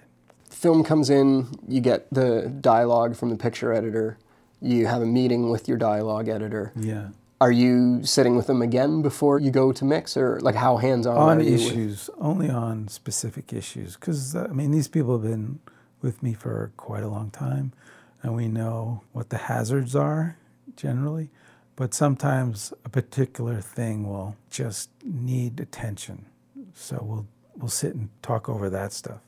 Film 0.49 0.85
comes 0.85 1.11
in, 1.11 1.49
you 1.67 1.81
get 1.81 2.13
the 2.13 2.53
dialogue 2.61 3.17
from 3.17 3.31
the 3.31 3.37
picture 3.37 3.73
editor, 3.73 4.19
you 4.65 4.87
have 4.87 5.03
a 5.03 5.07
meeting 5.07 5.51
with 5.51 5.69
your 5.69 5.77
dialogue 5.77 6.29
editor. 6.29 6.73
Yeah. 6.77 7.09
Are 7.41 7.53
you 7.53 8.05
sitting 8.05 8.37
with 8.37 8.47
them 8.47 8.63
again 8.63 9.03
before 9.03 9.39
you 9.39 9.51
go 9.51 9.73
to 9.73 9.85
mix, 9.85 10.17
or 10.17 10.41
like 10.41 10.55
how 10.55 10.79
hands 10.79 11.07
on 11.07 11.41
you? 11.41 11.53
with- 11.53 11.61
issues, 11.61 12.09
only 12.19 12.49
on 12.49 12.89
specific 12.89 13.53
issues. 13.53 13.97
Because 13.97 14.35
uh, 14.35 14.47
I 14.49 14.53
mean, 14.53 14.71
these 14.71 14.89
people 14.89 15.13
have 15.19 15.31
been 15.31 15.61
with 16.01 16.23
me 16.23 16.33
for 16.35 16.73
quite 16.77 17.03
a 17.03 17.09
long 17.09 17.31
time, 17.31 17.73
and 18.23 18.35
we 18.35 18.49
know 18.49 19.03
what 19.13 19.31
the 19.31 19.37
hazards 19.37 19.95
are 19.95 20.37
generally. 20.77 21.31
But 21.77 21.93
sometimes 21.93 22.73
a 22.85 22.89
particular 22.89 23.61
thing 23.61 24.09
will 24.09 24.37
just 24.49 24.91
need 25.03 25.59
attention, 25.61 26.27
so 26.73 26.99
we'll 27.03 27.27
we'll 27.57 27.69
sit 27.69 27.95
and 27.95 28.09
talk 28.23 28.49
over 28.49 28.71
that 28.71 28.93
stuff. 28.93 29.21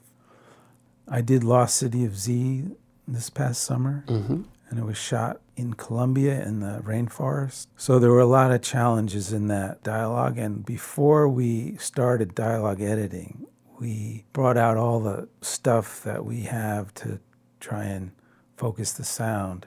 I 1.09 1.21
did 1.21 1.45
Lost 1.45 1.76
City 1.76 2.05
of 2.05 2.16
Z 2.16 2.64
this 3.07 3.31
past 3.31 3.62
summer, 3.62 4.05
mm-hmm. 4.07 4.43
And 4.68 4.78
it 4.78 4.85
was 4.85 4.96
shot 4.96 5.40
in 5.56 5.75
Colombia 5.75 6.42
in 6.44 6.61
the 6.61 6.82
rainforest. 6.85 7.66
So 7.76 7.99
there 7.99 8.11
were 8.11 8.20
a 8.20 8.26
lot 8.26 8.50
of 8.50 8.62
challenges 8.62 9.32
in 9.32 9.49
that 9.49 9.82
dialogue. 9.82 10.38
And 10.38 10.64
before 10.64 11.28
we 11.28 11.76
started 11.76 12.35
dialogue 12.35 12.80
editing, 12.80 13.46
we 13.78 14.25
brought 14.32 14.56
out 14.56 14.76
all 14.76 15.00
the 15.00 15.28
stuff 15.40 16.02
that 16.02 16.25
we 16.25 16.42
have 16.42 16.92
to 16.94 17.20
try 17.61 17.85
and 17.85 18.12
focus 18.56 18.92
the 18.92 19.04
sound. 19.04 19.66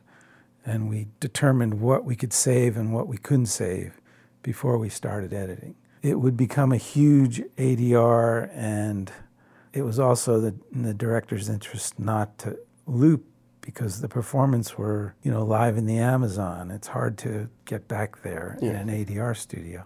And 0.65 0.89
we 0.89 1.07
determined 1.19 1.79
what 1.79 2.03
we 2.03 2.15
could 2.15 2.33
save 2.33 2.75
and 2.75 2.93
what 2.93 3.07
we 3.07 3.17
couldn't 3.17 3.47
save 3.47 3.99
before 4.43 4.77
we 4.77 4.89
started 4.89 5.33
editing. 5.33 5.75
It 6.01 6.19
would 6.19 6.37
become 6.37 6.71
a 6.71 6.77
huge 6.77 7.41
ADR, 7.57 8.49
and 8.53 9.11
it 9.73 9.81
was 9.81 9.99
also 9.99 10.39
the, 10.39 10.55
in 10.73 10.83
the 10.83 10.93
director's 10.93 11.49
interest 11.49 11.99
not 11.99 12.37
to 12.39 12.57
loop 12.85 13.25
because 13.73 14.01
the 14.01 14.07
performance 14.09 14.77
were, 14.77 15.13
you 15.21 15.31
know, 15.31 15.43
live 15.43 15.77
in 15.77 15.85
the 15.85 15.97
Amazon. 15.99 16.71
It's 16.71 16.87
hard 16.87 17.17
to 17.19 17.49
get 17.65 17.87
back 17.87 18.23
there 18.23 18.57
in 18.61 18.75
an 18.75 18.87
ADR 18.87 19.37
studio. 19.37 19.85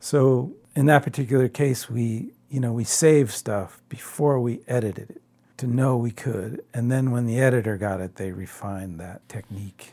So 0.00 0.54
in 0.74 0.86
that 0.86 1.02
particular 1.02 1.48
case, 1.48 1.90
we, 1.90 2.32
you 2.48 2.60
know, 2.60 2.72
we 2.72 2.84
saved 2.84 3.32
stuff 3.32 3.82
before 3.90 4.40
we 4.40 4.60
edited 4.66 5.10
it 5.10 5.22
to 5.58 5.66
know 5.66 5.96
we 5.96 6.12
could, 6.12 6.64
and 6.72 6.90
then 6.90 7.10
when 7.10 7.26
the 7.26 7.38
editor 7.40 7.76
got 7.76 8.00
it, 8.00 8.14
they 8.14 8.30
refined 8.32 8.98
that 9.00 9.28
technique. 9.28 9.92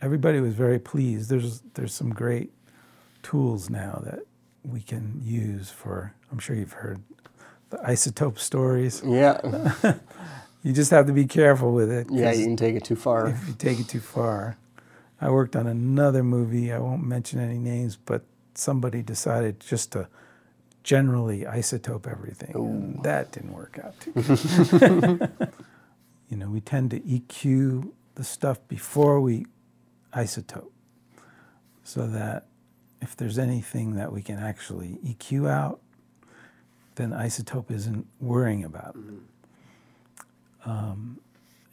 Everybody 0.00 0.40
was 0.40 0.54
very 0.54 0.78
pleased. 0.78 1.28
There's 1.28 1.62
there's 1.74 1.92
some 1.92 2.10
great 2.10 2.52
tools 3.22 3.68
now 3.68 4.00
that 4.04 4.20
we 4.62 4.80
can 4.80 5.20
use 5.22 5.68
for. 5.68 6.14
I'm 6.30 6.38
sure 6.38 6.54
you've 6.54 6.72
heard 6.74 7.02
the 7.70 7.78
iZotope 7.78 8.38
stories. 8.38 9.02
Yeah, 9.04 9.40
You 10.62 10.72
just 10.72 10.90
have 10.90 11.06
to 11.06 11.12
be 11.12 11.26
careful 11.26 11.72
with 11.72 11.90
it. 11.90 12.08
Yeah, 12.10 12.32
you 12.32 12.44
can 12.44 12.56
take 12.56 12.74
it 12.74 12.84
too 12.84 12.96
far. 12.96 13.28
if 13.28 13.48
you 13.48 13.54
take 13.54 13.78
it 13.80 13.88
too 13.88 14.00
far. 14.00 14.56
I 15.20 15.30
worked 15.30 15.56
on 15.56 15.66
another 15.66 16.22
movie. 16.22 16.72
I 16.72 16.78
won't 16.78 17.04
mention 17.04 17.40
any 17.40 17.58
names, 17.58 17.96
but 17.96 18.22
somebody 18.54 19.02
decided 19.02 19.60
just 19.60 19.92
to 19.92 20.08
generally 20.82 21.42
iZotope 21.42 22.06
everything. 22.10 23.00
That 23.02 23.32
didn't 23.32 23.52
work 23.52 23.78
out 23.82 23.94
you 26.28 26.36
know, 26.36 26.48
we 26.50 26.60
tend 26.60 26.90
to 26.90 27.00
EQ 27.00 27.90
the 28.14 28.24
stuff 28.24 28.58
before 28.68 29.20
we 29.20 29.46
iZotope 30.12 30.70
so 31.84 32.06
that 32.06 32.46
if 33.00 33.16
there's 33.16 33.38
anything 33.38 33.94
that 33.94 34.12
we 34.12 34.22
can 34.22 34.38
actually 34.38 34.98
EQ 35.04 35.48
out, 35.48 35.80
then 36.96 37.10
iZotope 37.10 37.70
isn't 37.70 38.06
worrying 38.20 38.64
about 38.64 38.96
it. 38.96 39.02
Um, 40.68 41.20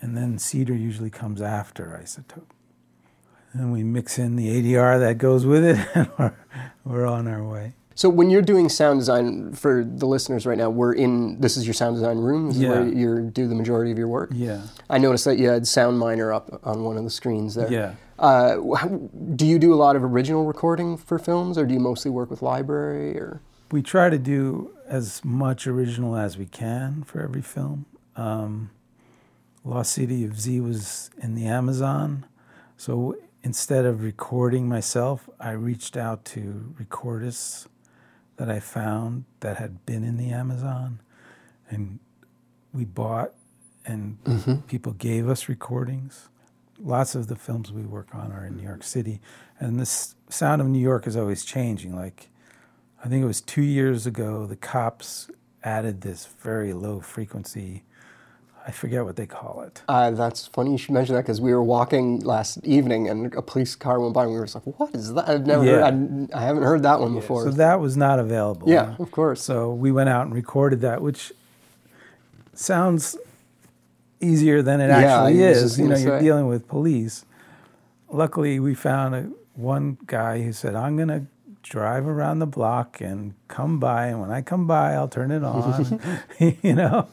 and 0.01 0.15
then 0.15 0.37
CEDAR 0.37 0.79
usually 0.79 1.09
comes 1.09 1.41
after 1.41 1.99
iZotope. 2.01 2.45
And 3.53 3.71
we 3.71 3.83
mix 3.83 4.19
in 4.19 4.35
the 4.35 4.47
ADR 4.47 4.99
that 4.99 5.17
goes 5.17 5.45
with 5.45 5.63
it, 5.63 5.77
and 5.95 6.09
we're, 6.17 6.33
we're 6.83 7.05
on 7.05 7.27
our 7.27 7.43
way. 7.43 7.73
So 7.97 8.09
when 8.09 8.29
you're 8.29 8.41
doing 8.41 8.67
sound 8.67 8.99
design 8.99 9.53
for 9.53 9.85
the 9.85 10.05
listeners 10.05 10.45
right 10.45 10.57
now, 10.57 10.69
we're 10.69 10.93
in. 10.93 11.39
This 11.39 11.55
is 11.55 11.65
your 11.65 11.73
sound 11.73 11.95
design 11.95 12.17
room. 12.17 12.49
This 12.49 12.57
is 12.57 12.65
where 12.67 12.85
you 12.85 13.29
do 13.29 13.47
the 13.47 13.55
majority 13.55 13.89
of 13.91 13.97
your 13.97 14.09
work. 14.09 14.31
Yeah. 14.33 14.63
I 14.89 14.97
noticed 14.97 15.23
that 15.25 15.37
you 15.37 15.47
had 15.47 15.63
Soundminer 15.63 16.35
up 16.35 16.59
on 16.65 16.83
one 16.83 16.97
of 16.97 17.05
the 17.05 17.09
screens 17.09 17.55
there. 17.55 17.71
Yeah. 17.71 17.95
Uh, 18.19 18.57
do 19.35 19.45
you 19.45 19.57
do 19.57 19.73
a 19.73 19.75
lot 19.75 19.95
of 19.95 20.03
original 20.03 20.45
recording 20.45 20.97
for 20.97 21.17
films, 21.17 21.57
or 21.57 21.65
do 21.65 21.73
you 21.73 21.79
mostly 21.79 22.11
work 22.11 22.29
with 22.29 22.41
library? 22.41 23.17
Or 23.17 23.39
We 23.71 23.81
try 23.81 24.09
to 24.09 24.17
do 24.17 24.71
as 24.85 25.23
much 25.23 25.65
original 25.65 26.17
as 26.17 26.37
we 26.37 26.45
can 26.47 27.03
for 27.03 27.21
every 27.21 27.41
film. 27.41 27.85
Um, 28.17 28.71
Lost 29.65 29.93
City 29.93 30.23
of 30.23 30.39
Z 30.39 30.61
was 30.61 31.09
in 31.21 31.33
the 31.33 31.47
Amazon. 31.47 32.25
So 32.77 33.17
instead 33.41 33.83
of 33.83 34.03
recording 34.03 34.69
myself, 34.69 35.27
I 35.39 35.51
reached 35.51 35.97
out 35.97 36.23
to 36.25 36.75
recordists 36.79 37.67
that 38.37 38.49
I 38.49 38.59
found 38.59 39.25
that 39.39 39.57
had 39.57 39.83
been 39.85 40.03
in 40.03 40.17
the 40.17 40.29
Amazon. 40.29 40.99
And 41.67 41.99
we 42.73 42.85
bought, 42.85 43.33
and 43.85 44.23
mm-hmm. 44.23 44.55
people 44.67 44.91
gave 44.93 45.27
us 45.27 45.49
recordings. 45.49 46.29
lots 46.79 47.15
of 47.15 47.27
the 47.27 47.35
films 47.35 47.71
we 47.71 47.83
work 47.83 48.13
on 48.13 48.31
are 48.31 48.45
in 48.45 48.57
New 48.57 48.63
York 48.63 48.83
City, 48.83 49.21
and 49.59 49.79
this 49.79 50.15
sound 50.29 50.61
of 50.61 50.67
New 50.67 50.79
York 50.79 51.07
is 51.07 51.15
always 51.15 51.45
changing. 51.45 51.95
Like, 51.95 52.29
I 53.03 53.07
think 53.07 53.23
it 53.23 53.27
was 53.27 53.41
two 53.41 53.61
years 53.61 54.05
ago, 54.05 54.45
the 54.45 54.55
cops 54.55 55.29
added 55.63 56.01
this 56.01 56.25
very 56.25 56.73
low 56.73 56.99
frequency. 56.99 57.83
I 58.67 58.71
forget 58.71 59.05
what 59.05 59.15
they 59.15 59.27
call 59.27 59.61
it. 59.67 59.83
Uh, 59.87 60.09
that's 60.11 60.47
funny 60.47 60.71
you 60.71 60.77
should 60.79 60.91
mention 60.93 61.13
that 61.15 61.21
because 61.21 61.39
we 61.39 61.53
were 61.53 61.61
walking 61.63 62.21
last 62.21 62.57
evening 62.65 63.07
and 63.09 63.31
a 63.35 63.41
police 63.41 63.75
car 63.75 63.99
went 63.99 64.13
by 64.15 64.23
and 64.23 64.31
we 64.31 64.39
were 64.39 64.45
just 64.45 64.55
like, 64.55 64.79
"What 64.79 64.95
is 64.95 65.13
that? 65.13 65.29
I've 65.29 65.45
never, 65.45 65.63
Yeah. 65.63 65.91
heard, 65.91 66.29
I, 66.33 66.39
I 66.39 66.41
haven't 66.41 66.63
heard 66.63 66.81
that 66.83 66.99
one 66.99 67.13
before." 67.13 67.43
So 67.43 67.51
that 67.51 67.79
was 67.79 67.95
not 67.95 68.17
available. 68.17 68.67
yeah, 68.67 68.95
of 68.97 69.11
course. 69.11 69.41
So 69.43 69.71
we 69.71 69.91
went 69.91 70.09
out 70.09 70.25
and 70.25 70.33
recorded 70.33 70.81
that, 70.81 71.01
which 71.03 71.31
sounds 72.53 73.17
easier 74.19 74.61
than 74.61 74.81
it 74.81 74.87
Yeah, 74.87 74.97
actually 74.97 75.41
is. 75.43 75.77
You 75.79 75.87
know, 75.89 75.97
you're 75.97 76.19
say. 76.19 76.23
dealing 76.25 76.47
with 76.47 76.67
police. 76.67 77.25
Luckily, 78.09 78.59
we 78.59 78.73
found 78.73 79.13
a, 79.15 79.29
one 79.55 79.97
guy 80.07 80.41
who 80.41 80.51
said, 80.53 80.75
"I'm 80.75 80.95
going 80.95 81.09
to 81.09 81.25
drive 81.65 82.07
around 82.07 82.37
the 82.37 82.45
block 82.45 83.01
and 83.01 83.33
come 83.47 83.79
by, 83.79 84.05
and 84.05 84.21
when 84.21 84.29
I 84.29 84.41
come 84.43 84.67
by, 84.67 84.93
I'll 84.93 85.07
turn 85.07 85.31
it 85.31 85.43
on." 85.43 85.99
you 86.39 86.73
know, 86.73 87.07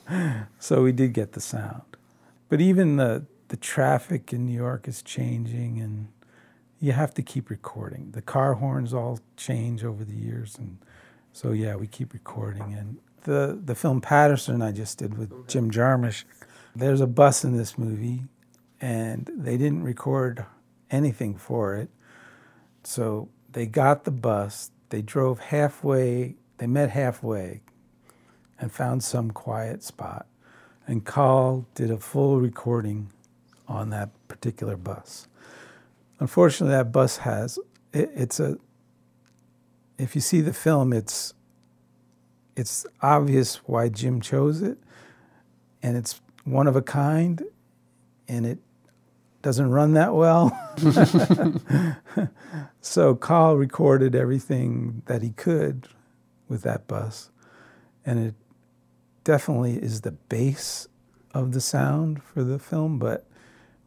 so 0.58 0.82
we 0.82 0.92
did 0.92 1.14
get 1.14 1.32
the 1.32 1.40
sound. 1.40 1.82
But 2.48 2.60
even 2.60 2.96
the 2.96 3.24
the 3.48 3.56
traffic 3.56 4.32
in 4.32 4.46
New 4.46 4.56
York 4.56 4.86
is 4.86 5.02
changing, 5.02 5.80
and 5.80 6.08
you 6.80 6.92
have 6.92 7.14
to 7.14 7.22
keep 7.22 7.48
recording. 7.48 8.10
The 8.12 8.22
car 8.22 8.54
horns 8.54 8.92
all 8.92 9.20
change 9.36 9.84
over 9.84 10.04
the 10.04 10.14
years, 10.14 10.58
and 10.58 10.78
so 11.32 11.52
yeah, 11.52 11.74
we 11.76 11.86
keep 11.86 12.12
recording. 12.12 12.74
And 12.74 12.98
the 13.22 13.58
the 13.64 13.74
film 13.74 14.02
Paterson 14.02 14.60
I 14.60 14.72
just 14.72 14.98
did 14.98 15.16
with 15.16 15.48
Jim 15.48 15.70
Jarmusch, 15.70 16.24
there's 16.76 17.00
a 17.00 17.06
bus 17.06 17.42
in 17.42 17.56
this 17.56 17.78
movie, 17.78 18.24
and 18.82 19.30
they 19.34 19.56
didn't 19.56 19.82
record 19.82 20.44
anything 20.90 21.36
for 21.36 21.74
it. 21.74 21.88
So 22.84 23.30
they 23.52 23.66
got 23.66 24.04
the 24.04 24.10
bus, 24.10 24.70
they 24.88 25.02
drove 25.02 25.38
halfway, 25.38 26.36
they 26.58 26.66
met 26.66 26.90
halfway, 26.90 27.62
and 28.58 28.72
found 28.72 29.02
some 29.02 29.30
quiet 29.30 29.82
spot. 29.82 30.26
And 30.86 31.04
Carl 31.04 31.66
did 31.74 31.90
a 31.90 31.98
full 31.98 32.40
recording 32.40 33.10
on 33.68 33.90
that 33.90 34.10
particular 34.28 34.76
bus. 34.76 35.28
Unfortunately, 36.18 36.74
that 36.74 36.92
bus 36.92 37.18
has 37.18 37.58
it, 37.92 38.10
it's 38.14 38.40
a. 38.40 38.58
If 39.98 40.14
you 40.14 40.20
see 40.20 40.40
the 40.40 40.52
film, 40.52 40.92
it's 40.92 41.34
it's 42.56 42.86
obvious 43.00 43.56
why 43.66 43.88
Jim 43.88 44.20
chose 44.20 44.62
it, 44.62 44.78
and 45.82 45.96
it's 45.96 46.20
one 46.44 46.66
of 46.66 46.76
a 46.76 46.82
kind, 46.82 47.42
and 48.28 48.46
it 48.46 48.58
doesn't 49.42 49.70
run 49.70 49.92
that 49.94 50.14
well. 50.14 50.56
so 52.80 53.14
Carl 53.14 53.56
recorded 53.56 54.14
everything 54.14 55.02
that 55.06 55.22
he 55.22 55.30
could 55.30 55.88
with 56.48 56.62
that 56.62 56.86
bus, 56.86 57.30
and 58.06 58.18
it 58.18 58.34
definitely 59.24 59.74
is 59.74 60.02
the 60.02 60.12
base 60.12 60.88
of 61.34 61.52
the 61.52 61.60
sound 61.60 62.22
for 62.22 62.44
the 62.44 62.58
film, 62.58 62.98
but 62.98 63.26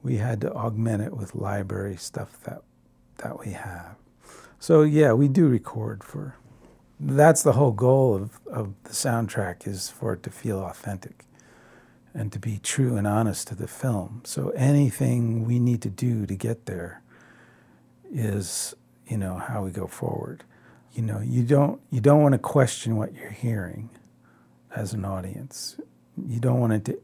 we 0.04 0.18
had 0.18 0.42
to 0.42 0.54
augment 0.54 1.02
it 1.04 1.16
with 1.16 1.36
library 1.36 1.96
stuff 1.96 2.42
that 2.44 2.62
that 3.18 3.40
we 3.40 3.52
have. 3.52 3.96
So 4.60 4.82
yeah, 4.82 5.14
we 5.14 5.28
do 5.28 5.48
record 5.48 6.04
for 6.04 6.36
that's 7.00 7.44
the 7.44 7.54
whole 7.54 7.72
goal 7.72 8.16
of, 8.16 8.40
of 8.48 8.74
the 8.84 8.92
soundtrack 8.92 9.68
is 9.68 9.90
for 9.90 10.14
it 10.14 10.24
to 10.24 10.30
feel 10.30 10.60
authentic 10.60 11.26
and 12.16 12.32
to 12.32 12.40
be 12.40 12.60
true 12.64 12.96
and 12.96 13.06
honest 13.06 13.50
to 13.50 13.56
the 13.56 13.68
film. 13.68 14.22
So 14.24 14.50
anything 14.52 15.46
we 15.46 15.60
need 15.60 15.82
to 15.82 15.90
do 15.90 16.26
to 16.26 16.36
get 16.36 16.66
there 16.66 17.02
is, 18.12 18.74
you 19.06 19.18
know, 19.18 19.36
how 19.36 19.64
we 19.64 19.72
go 19.72 19.86
forward. 19.86 20.46
You 20.94 21.02
know, 21.02 21.20
you 21.20 21.44
don't 21.44 21.82
you 21.92 22.00
don't 22.00 22.22
want 22.22 22.32
to 22.32 22.40
question 22.40 22.96
what 22.96 23.14
you're 23.14 23.30
hearing 23.30 23.90
as 24.74 24.94
an 24.94 25.04
audience. 25.04 25.76
You 26.26 26.40
don't 26.40 26.62
want 26.62 26.86
to 26.86 27.00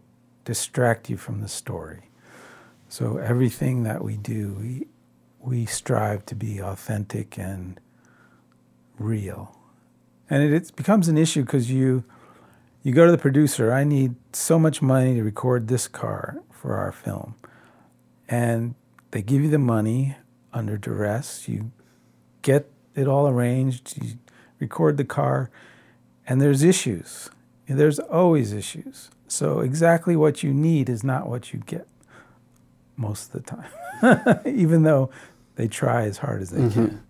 distract 0.46 1.10
you 1.10 1.18
from 1.18 1.42
the 1.42 1.50
story. 1.50 2.10
So 2.88 3.18
everything 3.18 3.84
that 3.84 4.02
we 4.02 4.16
do, 4.16 4.54
we 4.54 4.88
we 5.40 5.66
strive 5.66 6.26
to 6.28 6.36
be 6.36 6.62
authentic 6.62 7.38
and 7.38 7.82
real. 8.98 9.58
And 10.30 10.42
it, 10.42 10.54
it 10.54 10.76
becomes 10.78 11.10
an 11.10 11.18
issue 11.18 11.42
because 11.42 11.70
you 11.70 12.06
you 12.84 12.94
go 12.94 13.06
to 13.06 13.12
the 13.12 13.18
producer, 13.18 13.72
I 13.72 13.84
need 13.84 14.16
so 14.34 14.58
much 14.58 14.82
money 14.82 15.16
to 15.16 15.24
record 15.24 15.68
this 15.68 15.88
car 15.88 16.42
for 16.52 16.76
our 16.76 16.92
film. 16.92 17.36
And 18.28 18.76
they 19.12 19.22
give 19.22 19.42
you 19.42 19.50
the 19.50 19.60
money 19.60 20.16
under 20.54 20.78
duress. 20.78 21.48
You 21.48 21.72
get 22.42 22.70
it 22.96 23.08
all 23.08 23.28
arranged, 23.28 23.98
you 24.02 24.18
record 24.60 24.98
the 24.98 25.06
car, 25.06 25.50
and 26.28 26.42
there's 26.42 26.64
issues. 26.64 27.30
There's 27.68 28.00
always 28.00 28.52
issues. 28.52 29.10
So 29.28 29.60
exactly 29.60 30.16
what 30.16 30.44
you 30.44 30.54
need 30.54 30.90
is 30.90 31.04
not 31.04 31.28
what 31.30 31.54
you 31.54 31.60
get 31.60 31.88
most 32.98 33.34
of 33.34 33.44
the 33.44 33.56
time, 34.02 34.40
even 34.46 34.84
though 34.84 35.10
they 35.56 35.68
try 35.68 36.04
as 36.04 36.18
hard 36.18 36.42
as 36.42 36.50
they 36.50 36.62
mm-hmm. 36.62 36.88
can. 36.88 37.04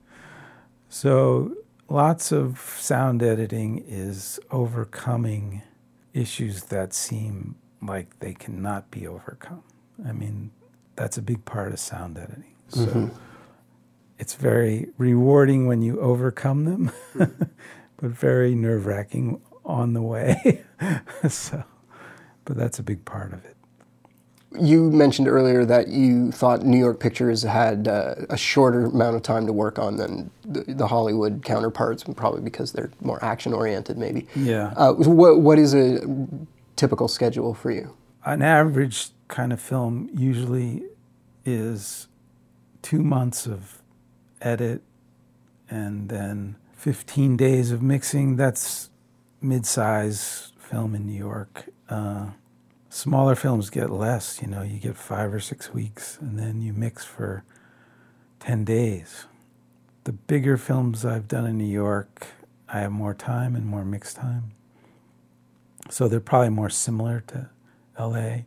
So 0.89 1.55
lots 1.91 2.32
of 2.32 2.58
sound 2.80 3.21
editing 3.21 3.84
is 3.86 4.39
overcoming 4.49 5.62
issues 6.13 6.63
that 6.65 6.93
seem 6.93 7.56
like 7.82 8.19
they 8.19 8.34
cannot 8.34 8.89
be 8.89 9.06
overcome. 9.06 9.63
I 10.06 10.13
mean, 10.13 10.51
that's 10.95 11.17
a 11.17 11.21
big 11.21 11.43
part 11.43 11.73
of 11.73 11.80
sound 11.80 12.17
editing. 12.17 12.56
So 12.69 12.86
mm-hmm. 12.86 13.08
it's 14.17 14.36
very 14.36 14.88
rewarding 14.97 15.67
when 15.67 15.82
you 15.82 15.99
overcome 15.99 16.63
them, 16.65 16.91
but 17.15 18.10
very 18.10 18.56
nerve 18.56 18.86
wracking 18.86 19.41
on 19.65 19.93
the 19.93 20.01
way. 20.01 20.63
so, 21.27 21.63
but 22.45 22.56
that's 22.56 22.80
a 22.80 22.84
big 22.84 23.04
part 23.04 23.34
of 23.34 23.43
it. 23.43 23.58
You 24.59 24.91
mentioned 24.91 25.27
earlier 25.27 25.63
that 25.65 25.87
you 25.87 26.31
thought 26.31 26.63
New 26.63 26.77
York 26.77 26.99
Pictures 26.99 27.43
had 27.43 27.87
uh, 27.87 28.15
a 28.29 28.37
shorter 28.37 28.85
amount 28.85 29.15
of 29.15 29.21
time 29.21 29.45
to 29.47 29.53
work 29.53 29.79
on 29.79 29.95
than 29.95 30.29
the, 30.43 30.63
the 30.67 30.87
Hollywood 30.87 31.43
counterparts, 31.45 32.03
probably 32.03 32.41
because 32.41 32.73
they're 32.73 32.91
more 33.01 33.23
action 33.23 33.53
oriented, 33.53 33.97
maybe. 33.97 34.27
Yeah. 34.35 34.73
Uh, 34.75 34.93
what, 34.93 35.39
what 35.39 35.57
is 35.57 35.73
a 35.73 36.01
typical 36.75 37.07
schedule 37.07 37.53
for 37.53 37.71
you? 37.71 37.95
An 38.25 38.41
average 38.41 39.09
kind 39.29 39.53
of 39.53 39.61
film 39.61 40.09
usually 40.13 40.83
is 41.45 42.07
two 42.81 43.03
months 43.03 43.45
of 43.47 43.81
edit 44.41 44.81
and 45.69 46.09
then 46.09 46.55
15 46.73 47.37
days 47.37 47.71
of 47.71 47.81
mixing. 47.81 48.35
That's 48.35 48.89
mid-size 49.41 50.51
film 50.57 50.95
in 50.95 51.05
New 51.05 51.17
York. 51.17 51.69
Uh, 51.89 52.27
smaller 52.91 53.36
films 53.36 53.69
get 53.69 53.89
less. 53.89 54.41
You 54.41 54.47
know, 54.47 54.62
you 54.62 54.77
get 54.77 54.97
five 54.97 55.34
or 55.34 55.39
six 55.39 55.73
weeks, 55.73 56.19
and 56.21 56.38
then 56.38 56.62
you 56.62 56.73
mix 56.73 57.04
for 57.04 57.43
10 58.41 58.63
days. 58.65 59.25
The 60.04 60.12
bigger 60.12 60.58
films 60.58 61.06
I've 61.06 61.27
done 61.27 61.45
in 61.45 61.58
New 61.58 61.63
York, 61.63 62.27
I 62.69 62.80
have 62.80 62.91
more 62.91 63.13
time 63.13 63.56
and 63.56 63.65
more 63.65 63.86
mix 63.86 64.13
time. 64.13 64.51
So 65.89 66.08
they're 66.08 66.19
probably 66.19 66.49
more 66.49 66.69
similar 66.69 67.23
to 67.27 67.49
LA. 67.99 68.43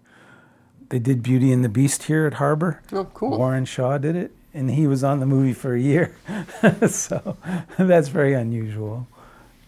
They 0.88 0.98
did 0.98 1.22
Beauty 1.22 1.50
and 1.50 1.64
the 1.64 1.68
Beast 1.68 2.04
here 2.04 2.26
at 2.26 2.34
Harbor. 2.34 2.82
Oh, 2.92 3.04
cool. 3.06 3.38
Warren 3.38 3.64
Shaw 3.64 3.98
did 3.98 4.14
it, 4.14 4.32
and 4.52 4.70
he 4.70 4.86
was 4.86 5.02
on 5.02 5.20
the 5.20 5.26
movie 5.26 5.52
for 5.52 5.74
a 5.74 5.80
year. 5.80 6.14
so 6.88 7.36
that's 7.78 8.08
very 8.08 8.34
unusual 8.34 9.08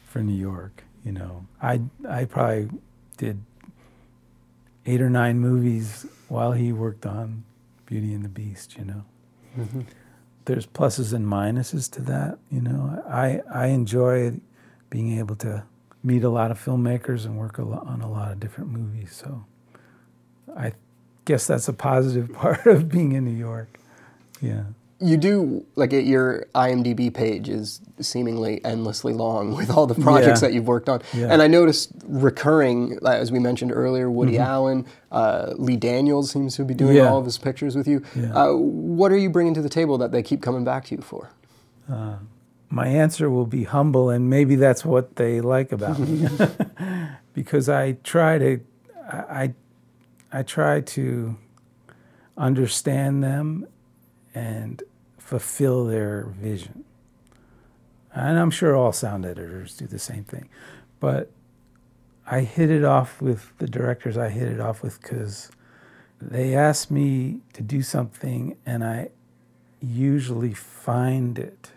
for 0.07 0.23
New 0.23 0.37
York. 0.37 0.85
You 1.05 1.13
know, 1.13 1.47
I 1.63 1.81
I 2.09 2.25
probably 2.25 2.69
did 3.17 3.43
eight 4.87 5.01
or 5.01 5.11
nine 5.11 5.39
movies 5.39 6.07
while 6.29 6.53
he 6.53 6.73
worked 6.73 7.05
on 7.05 7.45
Beauty 7.87 8.15
and 8.15 8.25
the 8.25 8.29
Beast. 8.29 8.77
You 8.79 8.85
know, 8.85 9.05
mm-hmm. 9.59 9.81
there's 10.45 10.67
pluses 10.67 11.13
and 11.13 11.27
minuses 11.27 11.91
to 11.93 12.03
that. 12.03 12.39
You 12.51 12.61
know, 12.61 13.03
I 13.09 13.43
I 13.53 13.67
enjoy 13.69 14.41
being 14.91 15.19
able 15.19 15.37
to 15.37 15.65
meet 16.03 16.23
a 16.23 16.31
lot 16.31 16.51
of 16.51 16.65
filmmakers 16.65 17.25
and 17.25 17.37
work 17.37 17.59
a 17.59 17.63
on 17.63 18.01
a 18.01 18.11
lot 18.11 18.33
of 18.33 18.41
different 18.41 18.71
movies. 18.71 19.13
So 19.13 19.45
I 20.57 20.73
guess 21.25 21.47
that's 21.47 21.69
a 21.69 21.73
positive 21.73 22.33
part 22.35 22.67
of 22.67 22.89
being 22.89 23.13
in 23.13 23.25
New 23.25 23.37
York. 23.37 23.79
Yeah. 24.41 24.65
You 24.99 25.19
do 25.19 25.67
like 25.75 25.93
it, 25.93 26.07
your 26.07 26.47
IMDb 26.55 27.13
page 27.13 27.51
is 27.51 27.83
seemingly 28.01 28.65
endlessly 28.65 29.13
long 29.13 29.55
with 29.57 29.71
all 29.71 29.87
the 29.87 29.95
projects 29.95 30.41
Yeah. 30.41 30.49
that 30.49 30.55
you've 30.55 30.67
worked 30.67 30.89
on, 30.89 31.03
Yeah. 31.13 31.27
and 31.31 31.43
I 31.43 31.49
noticed 31.49 31.91
recurring, 32.07 32.99
uh, 33.03 33.09
as 33.11 33.31
we 33.31 33.39
mentioned 33.39 33.73
earlier, 33.73 34.11
Woody 34.11 34.39
Allen, 34.39 34.87
uh, 35.13 35.53
Lee 35.59 35.77
Daniels 35.77 36.31
seems 36.31 36.57
to 36.57 36.65
be 36.65 36.73
doing 36.73 36.91
Mm-hmm. 36.97 37.05
Yeah. 37.05 37.11
all 37.11 37.19
of 37.19 37.27
his 37.27 37.37
pictures 37.37 37.77
with 37.77 37.87
you. 37.87 38.03
Uh, 38.35 38.53
what 38.55 39.13
are 39.13 39.19
you 39.19 39.29
bringing 39.29 39.53
to 39.55 39.61
the 39.63 39.69
table 39.69 39.99
that 39.99 40.13
they 40.13 40.23
keep 40.23 40.41
coming 40.41 40.65
back 40.65 40.87
to 40.87 40.95
you 40.97 41.03
for? 41.03 41.31
my 42.69 42.89
answer 42.89 43.31
will 43.31 43.47
be 43.47 43.63
humble, 43.65 44.11
and 44.11 44.29
maybe 44.29 44.57
that's 44.57 44.85
what 44.85 45.17
they 45.17 45.41
like 45.41 45.71
about 45.73 45.99
me, 46.01 46.27
because 47.35 47.69
I 47.69 47.93
try 48.03 48.39
to, 48.39 48.61
I 49.11 49.55
I 50.33 50.43
try 50.43 50.81
to 50.81 51.37
understand 52.37 53.23
them 53.23 53.67
and 54.37 54.83
fulfill 55.17 55.87
their 55.87 56.27
vision. 56.27 56.85
And 58.13 58.39
I'm 58.39 58.51
sure 58.51 58.77
all 58.77 58.93
sound 58.93 59.25
editors 59.25 59.75
do 59.79 59.87
the 59.87 59.99
same 59.99 60.25
thing. 60.25 60.51
But 61.01 61.31
I 62.27 62.41
hit 62.41 62.71
it 62.71 62.85
off 62.85 63.23
with 63.23 63.57
the 63.57 63.67
directors 63.67 64.19
I 64.19 64.29
hit 64.29 64.49
it 64.49 64.61
off 64.61 64.83
with 64.83 65.01
because 65.01 65.51
they 66.21 66.55
asked 66.55 66.91
me 66.91 67.41
to 67.55 67.63
do 67.63 67.81
something 67.81 68.59
and 68.67 68.85
I 68.85 69.09
usually 69.81 70.53
find 70.53 71.39
it 71.39 71.71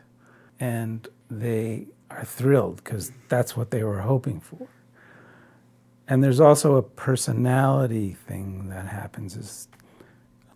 and 0.60 1.08
they 1.32 1.88
are 2.12 2.26
thrilled 2.26 2.84
because 2.84 3.14
that's 3.30 3.56
what 3.56 3.72
they 3.72 3.86
were 3.86 4.02
hoping 4.02 4.42
for. 4.42 4.68
And 6.10 6.22
there's 6.22 6.42
also 6.42 6.76
a 6.76 6.82
personality 6.82 8.18
thing 8.28 8.68
that 8.68 8.88
happens 8.88 9.38
is 9.38 9.70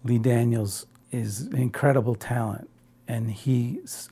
Lee 0.03 0.17
Daniels 0.17 0.85
is 1.13 1.41
an 1.41 1.57
incredible 1.57 2.15
talent 2.15 2.69
and 3.07 3.31
he's 3.31 4.09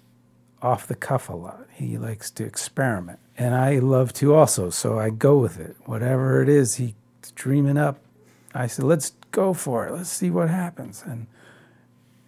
off 0.61 0.87
the 0.87 0.95
cuff 0.95 1.29
a 1.29 1.33
lot. 1.33 1.65
He 1.73 1.97
likes 1.97 2.29
to 2.31 2.45
experiment. 2.45 3.19
And 3.37 3.55
I 3.55 3.79
love 3.79 4.13
to 4.13 4.35
also, 4.35 4.69
so 4.69 4.99
I 4.99 5.09
go 5.09 5.37
with 5.37 5.59
it. 5.59 5.75
Whatever 5.85 6.43
it 6.43 6.49
is 6.49 6.75
he's 6.75 6.93
dreaming 7.33 7.77
up, 7.77 7.99
I 8.53 8.67
said, 8.67 8.85
let's 8.85 9.13
go 9.31 9.53
for 9.53 9.87
it. 9.87 9.93
Let's 9.93 10.09
see 10.09 10.29
what 10.29 10.49
happens. 10.49 11.03
And 11.05 11.27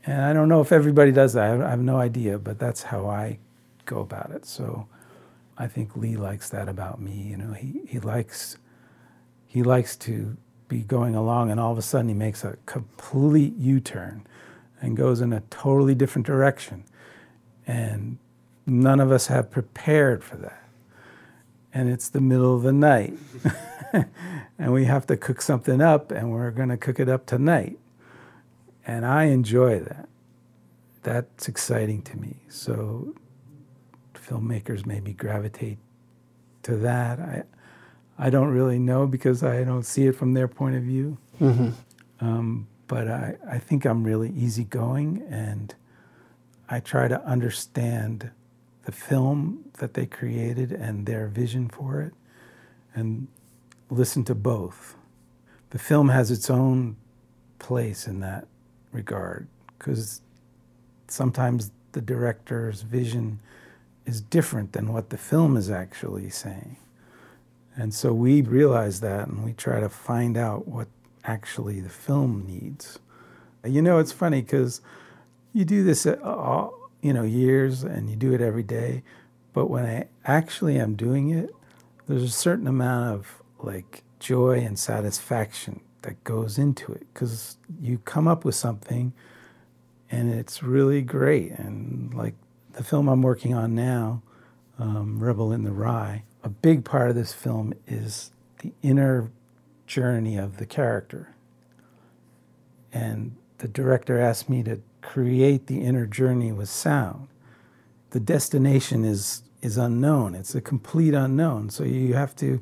and 0.06 0.22
I 0.22 0.34
don't 0.34 0.50
know 0.50 0.60
if 0.60 0.74
everybody 0.74 1.14
does 1.14 1.32
that. 1.34 1.62
I 1.62 1.70
have 1.70 1.80
no 1.80 1.96
idea, 1.96 2.38
but 2.38 2.60
that's 2.60 2.84
how 2.84 3.08
I 3.08 3.40
go 3.86 4.02
about 4.02 4.32
it. 4.32 4.46
So 4.46 4.88
I 5.58 5.68
think 5.68 5.96
Lee 5.96 6.18
likes 6.18 6.50
that 6.50 6.68
about 6.68 7.00
me. 7.00 7.14
You 7.14 7.38
know, 7.38 7.54
he, 7.54 7.82
he 7.88 8.00
likes 8.02 8.58
he 9.48 9.64
likes 9.64 9.96
to 9.98 10.36
be 10.68 10.82
going 10.82 11.16
along 11.16 11.52
and 11.52 11.60
all 11.60 11.72
of 11.72 11.78
a 11.78 11.82
sudden 11.82 12.08
he 12.08 12.16
makes 12.16 12.44
a 12.44 12.58
complete 12.66 13.56
U-turn 13.58 14.26
and 14.84 14.98
goes 14.98 15.22
in 15.22 15.32
a 15.32 15.39
totally 15.50 15.96
different 15.96 16.28
direction. 16.28 16.84
And 17.65 18.17
none 18.65 19.00
of 19.00 19.13
us 19.13 19.28
have 19.28 19.50
prepared 19.50 20.26
for 20.26 20.36
that. 20.36 20.62
And 21.74 21.89
it's 21.89 22.10
the 22.10 22.19
middle 22.19 22.54
of 22.54 22.63
the 22.63 22.74
night. 22.74 23.13
and 24.60 24.74
we 24.74 24.84
have 24.84 25.08
to 25.08 25.15
cook 25.15 25.41
something 25.41 25.80
up 25.80 26.12
and 26.12 26.32
we're 26.32 26.52
going 26.52 26.67
to 26.67 26.76
cook 26.76 27.00
it 27.00 27.08
up 27.08 27.26
tonight. 27.26 27.80
And 28.86 29.06
I 29.06 29.24
enjoy 29.24 29.80
that. 29.80 30.10
That's 31.04 31.48
exciting 31.48 32.02
to 32.02 32.17
me. 32.17 32.41
So 32.50 33.15
filmmakers 34.13 34.86
maybe 34.86 35.13
gravitate 35.13 35.78
to 36.63 36.76
that. 36.76 37.22
I, 37.22 37.43
I 38.19 38.30
don't 38.30 38.50
really 38.50 38.80
know 38.80 39.08
because 39.08 39.43
I 39.43 39.63
don't 39.63 39.84
see 39.84 40.08
it 40.08 40.17
from 40.17 40.34
their 40.34 40.50
point 40.50 40.76
of 40.76 40.84
view. 40.84 41.17
Mm-hmm. 41.39 41.69
Um, 42.19 42.67
but 42.93 43.08
I, 43.08 43.36
I 43.49 43.58
think 43.58 43.86
I'm 43.86 44.03
really 44.03 44.29
easygoing 44.29 45.25
and 45.27 45.73
I 46.69 46.79
try 46.79 47.08
to 47.08 47.19
understand 47.25 48.29
the 48.86 48.91
film 48.91 49.65
that 49.79 49.95
they 49.95 50.06
created 50.06 50.71
and 50.71 51.08
their 51.08 51.25
vision 51.25 51.69
for 51.69 52.01
it 52.01 52.13
and 52.93 53.29
listen 53.89 54.23
to 54.25 54.36
both. 54.36 54.95
The 55.71 55.79
film 55.79 56.10
has 56.10 56.29
its 56.29 56.51
own 56.51 56.95
place 57.58 58.06
in 58.06 58.19
that 58.19 58.45
regard 58.91 59.47
because 59.79 60.21
sometimes 61.08 61.71
the 61.93 62.01
director's 62.01 62.84
vision 62.84 63.39
is 64.06 64.21
different 64.21 64.73
than 64.73 64.93
what 64.93 65.10
the 65.10 65.17
film 65.17 65.58
is 65.58 65.71
actually 65.71 66.29
saying. 66.29 66.77
And 67.75 67.91
so 67.91 68.13
we 68.13 68.43
realize 68.43 68.99
that 68.99 69.29
and 69.29 69.43
we 69.43 69.53
try 69.53 69.79
to 69.79 69.89
find 69.89 70.38
out 70.38 70.67
what 70.67 70.88
actually 71.24 71.80
the 71.80 71.90
film 71.90 72.46
needs. 72.48 73.00
You 73.66 73.82
know, 73.82 74.00
it's 74.00 74.12
funny 74.12 74.42
because 74.42 74.82
you 75.54 75.66
do 75.66 75.84
this 75.84 76.06
all, 76.06 76.90
you 77.02 77.14
know, 77.14 77.24
years 77.24 77.84
and 77.84 78.10
you 78.10 78.16
do 78.16 78.34
it 78.34 78.42
every 78.42 78.64
day, 78.64 79.04
but 79.54 79.68
when 79.68 79.86
I 79.86 80.08
actually 80.26 80.78
am 80.78 80.96
doing 80.96 81.30
it, 81.30 81.54
there's 82.08 82.24
a 82.24 82.30
certain 82.30 82.68
amount 82.68 83.16
of 83.16 83.42
like 83.60 84.04
joy 84.20 84.60
and 84.60 84.78
satisfaction 84.78 85.80
that 86.02 86.22
goes 86.24 86.58
into 86.58 86.92
it 86.92 87.08
because 87.14 87.58
you 87.80 87.98
come 88.00 88.28
up 88.28 88.44
with 88.44 88.56
something 88.56 89.14
and 90.12 90.34
it's 90.34 90.62
really 90.62 91.02
great. 91.02 91.52
And 91.52 92.14
like 92.14 92.36
the 92.74 92.84
film 92.84 93.08
I'm 93.08 93.22
working 93.22 93.54
on 93.54 93.74
now, 93.76 94.22
um, 94.78 95.20
Rebel 95.20 95.52
in 95.52 95.64
the 95.64 95.72
Rye, 95.72 96.24
a 96.44 96.50
big 96.50 96.84
part 96.84 97.10
of 97.10 97.16
this 97.16 97.34
film 97.34 97.74
is 97.88 98.32
the 98.60 98.74
inner 98.82 99.32
journey 99.93 100.38
of 100.38 100.58
the 100.58 100.65
character. 100.65 101.36
And 102.91 103.36
the 103.60 103.67
director 103.67 104.19
asked 104.19 104.49
me 104.49 104.63
to 104.63 104.82
create 105.01 105.67
the 105.67 105.82
inner 105.82 106.08
journey 106.08 106.51
with 106.51 106.69
sound. 106.69 107.27
The 108.10 108.19
destination 108.19 109.06
is 109.06 109.43
is 109.62 109.77
unknown. 109.77 110.36
It's 110.36 110.56
a 110.56 110.62
complete 110.62 111.13
unknown. 111.13 111.69
So 111.69 111.84
you 111.84 112.15
have 112.15 112.36
to 112.38 112.62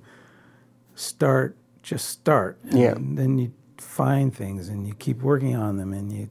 start 0.93 1.55
just 1.81 2.09
start. 2.09 2.59
Yeah. 2.65 2.95
Then 2.97 3.37
you 3.37 3.53
find 3.77 4.35
things 4.35 4.67
and 4.67 4.85
you 4.85 4.93
keep 4.93 5.21
working 5.21 5.55
on 5.55 5.77
them 5.77 5.93
and 5.93 6.11
you 6.11 6.29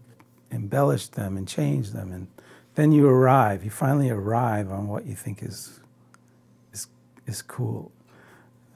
embellish 0.50 1.08
them 1.08 1.36
and 1.36 1.48
change 1.48 1.90
them 1.90 2.12
and 2.12 2.28
then 2.74 2.92
you 2.92 3.08
arrive. 3.08 3.64
You 3.64 3.70
finally 3.70 4.10
arrive 4.10 4.70
on 4.70 4.86
what 4.86 5.06
you 5.06 5.14
think 5.14 5.42
is 5.42 5.80
is 6.74 6.88
is 7.26 7.40
cool. 7.40 7.90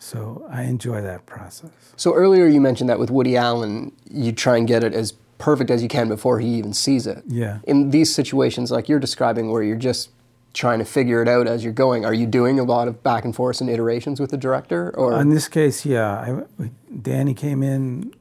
So 0.05 0.47
I 0.51 0.65
enjoy 0.65 1.01
that 1.01 1.25
process. 1.25 1.71
So 1.97 2.13
earlier 2.13 2.47
you 2.47 2.61
mentioned 2.61 2.91
that 2.91 2.99
with 2.99 3.11
Woody 3.11 3.39
Allen, 3.39 3.91
you 4.11 4.33
try 4.33 4.59
and 4.59 4.69
get 4.69 4.85
it 4.85 4.93
as 4.93 5.13
perfect 5.39 5.71
as 5.71 5.83
you 5.83 5.89
can 5.89 6.09
before 6.09 6.41
he 6.41 6.49
even 6.57 6.75
sees 6.75 7.07
it. 7.07 7.23
Yeah. 7.27 7.61
In 7.67 7.89
these 7.89 8.15
situations 8.15 8.71
like 8.71 8.87
you're 8.87 9.01
describing 9.01 9.51
where 9.51 9.63
you're 9.63 9.77
just 9.79 10.11
trying 10.53 10.79
to 10.79 10.85
figure 10.85 11.23
it 11.23 11.27
out 11.29 11.47
as 11.49 11.65
you're 11.65 11.73
going, 11.73 12.05
are 12.05 12.13
you 12.13 12.27
doing 12.27 12.61
a 12.61 12.65
lot 12.65 12.87
of 12.87 13.03
back 13.03 13.25
and 13.25 13.35
forth 13.35 13.63
and 13.63 13.71
iterations 13.71 14.21
with 14.21 14.31
the 14.31 14.37
director 14.37 14.95
or 14.95 15.19
In 15.19 15.31
this 15.31 15.49
case, 15.49 15.87
yeah. 15.87 16.43
I, 16.61 16.71
Danny 17.01 17.33
came 17.33 17.63
in. 17.63 18.13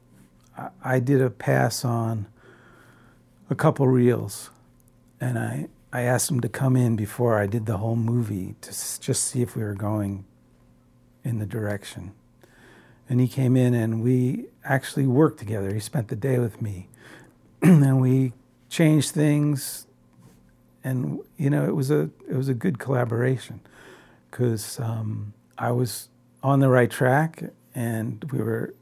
I, 0.56 0.68
I 0.82 0.98
did 1.00 1.20
a 1.20 1.28
pass 1.28 1.84
on 1.84 2.26
a 3.50 3.54
couple 3.54 3.86
reels, 3.88 4.48
and 5.20 5.38
I 5.38 5.68
I 5.92 6.00
asked 6.00 6.30
him 6.30 6.40
to 6.40 6.48
come 6.48 6.76
in 6.76 6.96
before 6.96 7.38
I 7.38 7.46
did 7.46 7.66
the 7.66 7.76
whole 7.76 7.94
movie 7.94 8.54
to 8.62 8.70
s- 8.70 8.98
just 8.98 9.22
see 9.24 9.42
if 9.42 9.54
we 9.54 9.62
were 9.62 9.74
going 9.74 10.24
in 11.24 11.38
the 11.38 11.46
direction. 11.46 12.12
And 13.08 13.20
he 13.20 13.28
came 13.28 13.56
in, 13.56 13.74
and 13.74 14.02
we 14.02 14.46
actually 14.64 15.06
worked 15.06 15.38
together. 15.38 15.74
He 15.74 15.80
spent 15.80 16.08
the 16.08 16.16
day 16.16 16.38
with 16.38 16.62
me, 16.62 16.88
and 17.62 18.00
we 18.00 18.32
changed 18.68 19.10
things. 19.10 19.86
And 20.82 21.20
you 21.36 21.50
know, 21.50 21.64
it 21.64 21.74
was 21.74 21.90
a 21.90 22.10
it 22.28 22.36
was 22.36 22.48
a 22.48 22.54
good 22.54 22.78
collaboration 22.78 23.60
because 24.30 24.80
um, 24.80 25.32
I 25.56 25.70
was 25.70 26.08
on 26.42 26.60
the 26.60 26.68
right 26.68 26.90
track 26.90 27.42
and 27.74 28.24
we 28.32 28.38
were 28.38 28.74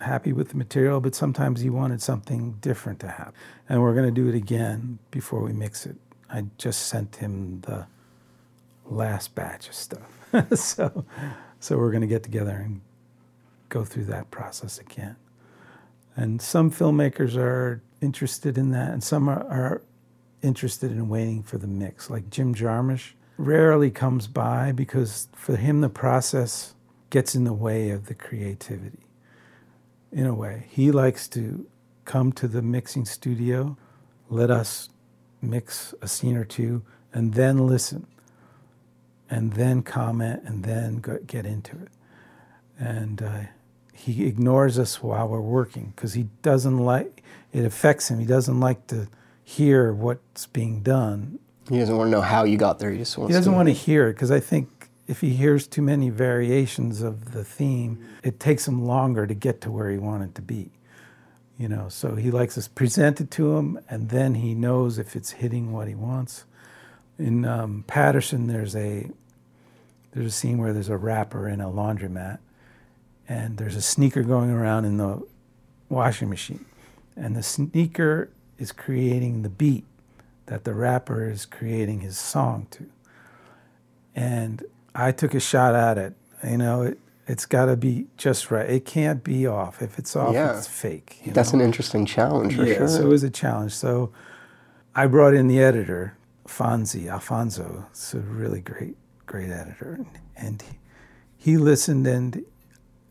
happy 0.00 0.32
with 0.32 0.50
the 0.50 0.56
material, 0.56 1.00
but 1.00 1.14
sometimes 1.14 1.60
he 1.60 1.68
wanted 1.68 2.00
something 2.00 2.52
different 2.60 3.00
to 3.00 3.08
happen. 3.08 3.34
And 3.68 3.82
we're 3.82 3.94
going 3.94 4.06
to 4.06 4.12
do 4.12 4.28
it 4.28 4.34
again 4.34 4.98
before 5.10 5.40
we 5.40 5.52
mix 5.52 5.84
it. 5.84 5.96
I 6.30 6.44
just 6.58 6.86
sent 6.86 7.16
him 7.16 7.60
the 7.62 7.86
last 8.86 9.34
batch 9.34 9.68
of 9.68 9.74
stuff. 9.74 10.10
so, 10.54 11.04
so 11.60 11.76
we're 11.76 11.90
going 11.90 12.00
to 12.00 12.06
get 12.06 12.22
together 12.22 12.56
and 12.64 12.80
go 13.68 13.84
through 13.84 14.06
that 14.06 14.30
process 14.30 14.78
again. 14.78 15.16
And 16.16 16.42
some 16.42 16.70
filmmakers 16.70 17.36
are 17.36 17.82
interested 18.00 18.58
in 18.58 18.70
that, 18.72 18.90
and 18.90 19.02
some 19.04 19.28
are, 19.28 19.46
are 19.46 19.82
interested 20.42 20.90
in 20.90 21.08
waiting 21.08 21.42
for 21.42 21.58
the 21.58 21.66
mix. 21.66 22.10
Like 22.10 22.30
Jim 22.30 22.54
Jarmusch 22.54 23.12
rarely 23.36 23.90
comes 23.90 24.26
by 24.26 24.72
because 24.72 25.28
for 25.34 25.56
him 25.56 25.80
the 25.80 25.88
process 25.88 26.74
gets 27.10 27.34
in 27.34 27.44
the 27.44 27.52
way 27.52 27.90
of 27.90 28.06
the 28.06 28.14
creativity. 28.14 29.06
In 30.12 30.26
a 30.26 30.34
way, 30.34 30.66
he 30.70 30.90
likes 30.90 31.28
to 31.28 31.66
come 32.04 32.32
to 32.32 32.48
the 32.48 32.62
mixing 32.62 33.04
studio, 33.04 33.76
let 34.28 34.50
us 34.50 34.88
mix 35.40 35.94
a 36.02 36.08
scene 36.08 36.36
or 36.36 36.44
two, 36.44 36.82
and 37.12 37.34
then 37.34 37.66
listen, 37.66 38.06
and 39.30 39.52
then 39.52 39.82
comment, 39.82 40.42
and 40.44 40.64
then 40.64 40.96
go, 40.96 41.18
get 41.26 41.46
into 41.46 41.76
it. 41.76 41.88
And 42.78 43.22
uh, 43.22 43.40
he 43.92 44.26
ignores 44.26 44.78
us 44.78 45.02
while 45.02 45.28
we're 45.28 45.40
working 45.40 45.92
because 45.94 46.14
he 46.14 46.24
doesn't 46.42 46.78
like 46.78 47.22
it 47.52 47.64
affects 47.64 48.10
him. 48.10 48.18
He 48.18 48.26
doesn't 48.26 48.60
like 48.60 48.86
to 48.88 49.08
hear 49.42 49.92
what's 49.92 50.46
being 50.46 50.82
done. 50.82 51.38
he 51.68 51.78
doesn't 51.78 51.96
want 51.96 52.08
to 52.08 52.10
know 52.12 52.20
how 52.20 52.44
you 52.44 52.56
got 52.56 52.78
there, 52.78 52.90
he 52.90 52.98
just 52.98 53.16
wants 53.18 53.32
He 53.32 53.38
doesn't 53.38 53.52
to 53.52 53.56
want 53.56 53.68
to 53.68 53.74
hear 53.74 54.08
it 54.08 54.14
because 54.14 54.30
I 54.30 54.40
think 54.40 54.88
if 55.08 55.20
he 55.20 55.30
hears 55.30 55.66
too 55.66 55.82
many 55.82 56.08
variations 56.08 57.02
of 57.02 57.32
the 57.32 57.44
theme, 57.44 58.04
it 58.22 58.38
takes 58.38 58.68
him 58.68 58.86
longer 58.86 59.26
to 59.26 59.34
get 59.34 59.60
to 59.62 59.70
where 59.70 59.90
he 59.90 59.98
wanted 59.98 60.34
to 60.36 60.42
be. 60.42 60.70
You 61.58 61.68
know, 61.68 61.88
so 61.88 62.14
he 62.14 62.30
likes 62.30 62.56
us 62.56 62.68
present 62.68 63.20
it 63.20 63.30
to 63.32 63.56
him, 63.56 63.78
and 63.90 64.08
then 64.08 64.36
he 64.36 64.54
knows 64.54 64.98
if 64.98 65.14
it's 65.14 65.32
hitting 65.32 65.72
what 65.72 65.88
he 65.88 65.94
wants. 65.94 66.44
In 67.18 67.44
um, 67.44 67.84
Paterson, 67.86 68.46
there's 68.46 68.74
a 68.74 69.10
there's 70.12 70.26
a 70.26 70.30
scene 70.30 70.58
where 70.58 70.72
there's 70.72 70.88
a 70.88 70.96
rapper 70.96 71.48
in 71.48 71.60
a 71.60 71.68
laundromat, 71.68 72.38
and 73.28 73.58
there's 73.58 73.76
a 73.76 73.82
sneaker 73.82 74.22
going 74.22 74.50
around 74.50 74.84
in 74.84 74.96
the 74.96 75.22
washing 75.88 76.28
machine, 76.28 76.64
and 77.16 77.36
the 77.36 77.42
sneaker 77.42 78.30
is 78.58 78.72
creating 78.72 79.42
the 79.42 79.48
beat 79.48 79.84
that 80.46 80.64
the 80.64 80.74
rapper 80.74 81.28
is 81.30 81.46
creating 81.46 82.00
his 82.00 82.18
song 82.18 82.66
to. 82.72 82.86
And 84.14 84.64
I 84.94 85.12
took 85.12 85.34
a 85.34 85.40
shot 85.40 85.74
at 85.74 85.96
it. 85.98 86.14
You 86.44 86.58
know, 86.58 86.82
it, 86.82 86.98
it's 87.26 87.46
got 87.46 87.66
to 87.66 87.76
be 87.76 88.06
just 88.16 88.50
right. 88.50 88.68
It 88.68 88.84
can't 88.84 89.22
be 89.22 89.46
off. 89.46 89.80
If 89.82 89.98
it's 89.98 90.16
off, 90.16 90.34
Yeah. 90.34 90.56
it's 90.56 90.66
fake. 90.66 91.20
you 91.24 91.32
That's 91.32 91.52
know? 91.52 91.60
an 91.60 91.64
interesting 91.64 92.04
challenge 92.06 92.56
for 92.56 92.64
yeah, 92.64 92.74
sure. 92.78 92.88
so 92.88 93.02
it 93.02 93.08
was 93.08 93.22
a 93.22 93.30
challenge. 93.30 93.72
So 93.72 94.10
I 94.94 95.06
brought 95.06 95.34
in 95.34 95.46
the 95.46 95.60
editor, 95.62 96.16
Fonzie 96.46 97.04
Affonso. 97.04 97.86
It's 97.90 98.12
a 98.14 98.18
really 98.18 98.60
great, 98.60 98.96
great 99.30 99.50
editor, 99.50 100.04
and 100.36 100.60
he, 101.38 101.52
he 101.52 101.56
listened. 101.56 102.04
And 102.04 102.44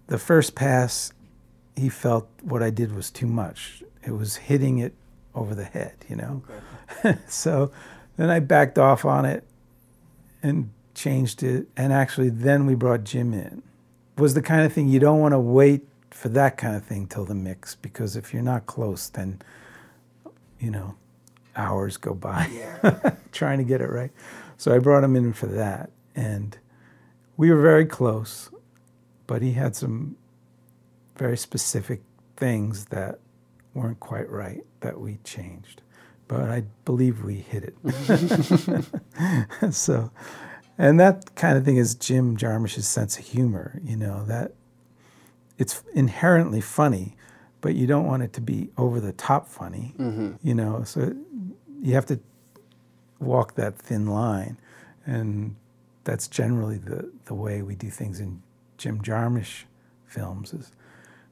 the 0.08 0.18
first 0.18 0.54
pass, 0.54 1.14
he 1.78 1.88
felt 1.88 2.28
what 2.42 2.62
I 2.62 2.70
did 2.70 2.94
was 2.94 3.10
too 3.10 3.26
much. 3.26 3.82
It 4.06 4.12
was 4.12 4.36
hitting 4.36 4.80
it 4.80 4.94
over 5.34 5.56
the 5.56 5.64
head, 5.64 5.96
you 6.10 6.18
know. 6.18 6.44
so 7.28 7.72
then 8.18 8.30
I 8.30 8.42
backed 8.42 8.78
off 8.78 9.06
on 9.06 9.24
it 9.24 9.46
and 10.44 10.72
changed 10.94 11.42
it. 11.42 11.68
And 11.78 11.94
actually, 11.94 12.30
then 12.30 12.66
we 12.66 12.76
brought 12.76 13.06
Jim 13.06 13.34
in. 13.34 13.64
It 14.18 14.22
was 14.22 14.34
the 14.34 14.42
kind 14.42 14.66
of 14.66 14.74
thing 14.74 14.90
you 14.90 15.00
don't 15.00 15.20
want 15.20 15.32
to 15.32 15.40
wait 15.40 15.88
for 16.12 16.28
that 16.28 16.58
kind 16.58 16.76
of 16.76 16.84
thing 16.84 17.08
till 17.08 17.24
the 17.24 17.36
mix 17.36 17.76
because 17.76 18.18
if 18.18 18.34
you're 18.34 18.44
not 18.44 18.66
close, 18.66 19.08
then 19.08 19.42
you 20.60 20.70
know 20.70 20.96
hours 21.56 21.96
go 21.96 22.14
by 22.14 22.50
trying 23.32 23.60
to 23.60 23.64
get 23.64 23.80
it 23.80 23.90
right. 23.90 24.12
So 24.58 24.76
I 24.76 24.80
brought 24.80 25.06
him 25.06 25.16
in 25.16 25.32
for 25.32 25.48
that, 25.48 25.90
and 26.20 26.58
we 27.38 27.50
were 27.50 27.62
very 27.62 27.86
close, 27.86 28.50
but 29.26 29.42
he 29.42 29.54
had 29.54 29.74
some 29.74 30.18
very 31.16 31.38
specific 31.38 32.02
things 32.36 32.86
that 32.86 33.20
weren't 33.74 34.02
quite 34.02 34.30
right 34.30 34.66
that 34.82 35.00
we 35.00 35.20
changed. 35.24 35.82
But 36.28 36.50
I 36.50 36.64
believe 36.84 37.24
we 37.24 37.36
hit 37.36 37.64
it. 37.64 37.76
so, 39.72 40.12
and 40.78 41.00
that 41.00 41.36
kind 41.36 41.58
of 41.58 41.64
thing 41.64 41.78
is 41.78 41.96
Jim 41.96 42.36
Jarmusch's 42.36 42.88
sense 42.88 43.18
of 43.18 43.26
humor. 43.26 43.80
You 43.82 43.96
know 43.96 44.26
that 44.26 44.52
it's 45.58 45.84
inherently 45.94 46.62
funny, 46.62 47.16
but 47.62 47.76
you 47.76 47.88
don't 47.88 48.06
want 48.06 48.24
it 48.24 48.34
to 48.34 48.42
be 48.42 48.70
over 48.78 49.00
the 49.00 49.14
top 49.14 49.48
funny. 49.48 49.96
Mm-hmm. 49.98 50.34
You 50.44 50.54
know, 50.54 50.84
so 50.84 51.16
you 51.82 51.94
have 51.94 52.06
to 52.08 52.20
walk 53.20 53.56
that 53.56 53.78
thin 53.78 54.06
line, 54.06 54.58
and 55.06 55.56
that's 56.10 56.28
generally 56.28 56.80
the 56.80 57.12
the 57.26 57.36
way 57.36 57.62
we 57.62 57.76
do 57.76 57.90
things 57.90 58.20
in 58.20 58.42
Jim 58.78 59.00
Jarmusch 59.02 59.66
films. 60.08 60.54
Is 60.54 60.72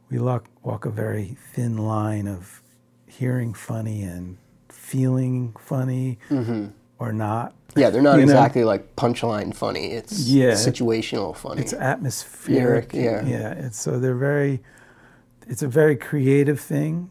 we 0.09 0.19
walk 0.19 0.45
walk 0.61 0.85
a 0.85 0.91
very 0.91 1.35
thin 1.53 1.77
line 1.77 2.27
of 2.27 2.61
hearing 3.07 3.55
funny 3.55 4.03
and 4.03 4.37
feeling 4.69 5.55
funny 5.59 6.19
mm-hmm. 6.29 6.67
or 6.99 7.11
not. 7.11 7.55
yeah, 7.75 7.89
they're 7.89 8.03
not 8.03 8.19
you 8.19 8.25
know? 8.25 8.31
exactly 8.31 8.63
like 8.63 8.95
punchline 8.95 9.55
funny. 9.55 9.93
It's 9.93 10.19
Yeah. 10.27 10.51
situational 10.51 11.35
funny. 11.35 11.61
It's 11.61 11.73
atmospheric. 11.73 12.93
Yeah. 12.93 13.25
yeah. 13.25 13.53
It's, 13.53 13.79
so 13.79 13.99
they're 13.99 14.15
very. 14.15 14.61
It's 15.47 15.63
a 15.63 15.67
very 15.67 15.95
creative 15.95 16.59
thing 16.59 17.09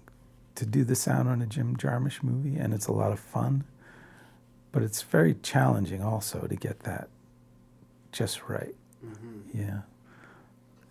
to 0.55 0.67
do 0.67 0.85
the 0.85 0.95
sound 0.95 1.29
on 1.29 1.43
a 1.43 1.47
Jim 1.47 1.77
Jarmusch 1.77 2.23
movie, 2.23 2.57
and 2.57 2.73
it's 2.73 2.87
a 2.87 2.93
lot 2.93 3.11
of 3.11 3.19
fun. 3.19 3.65
But 4.71 4.83
it's 4.85 5.03
very 5.03 5.35
challenging 5.43 6.03
also 6.03 6.47
to 6.47 6.55
get 6.55 6.81
that 6.81 7.09
just 8.17 8.49
right. 8.49 8.75
Mm-hmm. 9.05 9.59
Yeah, 9.61 9.81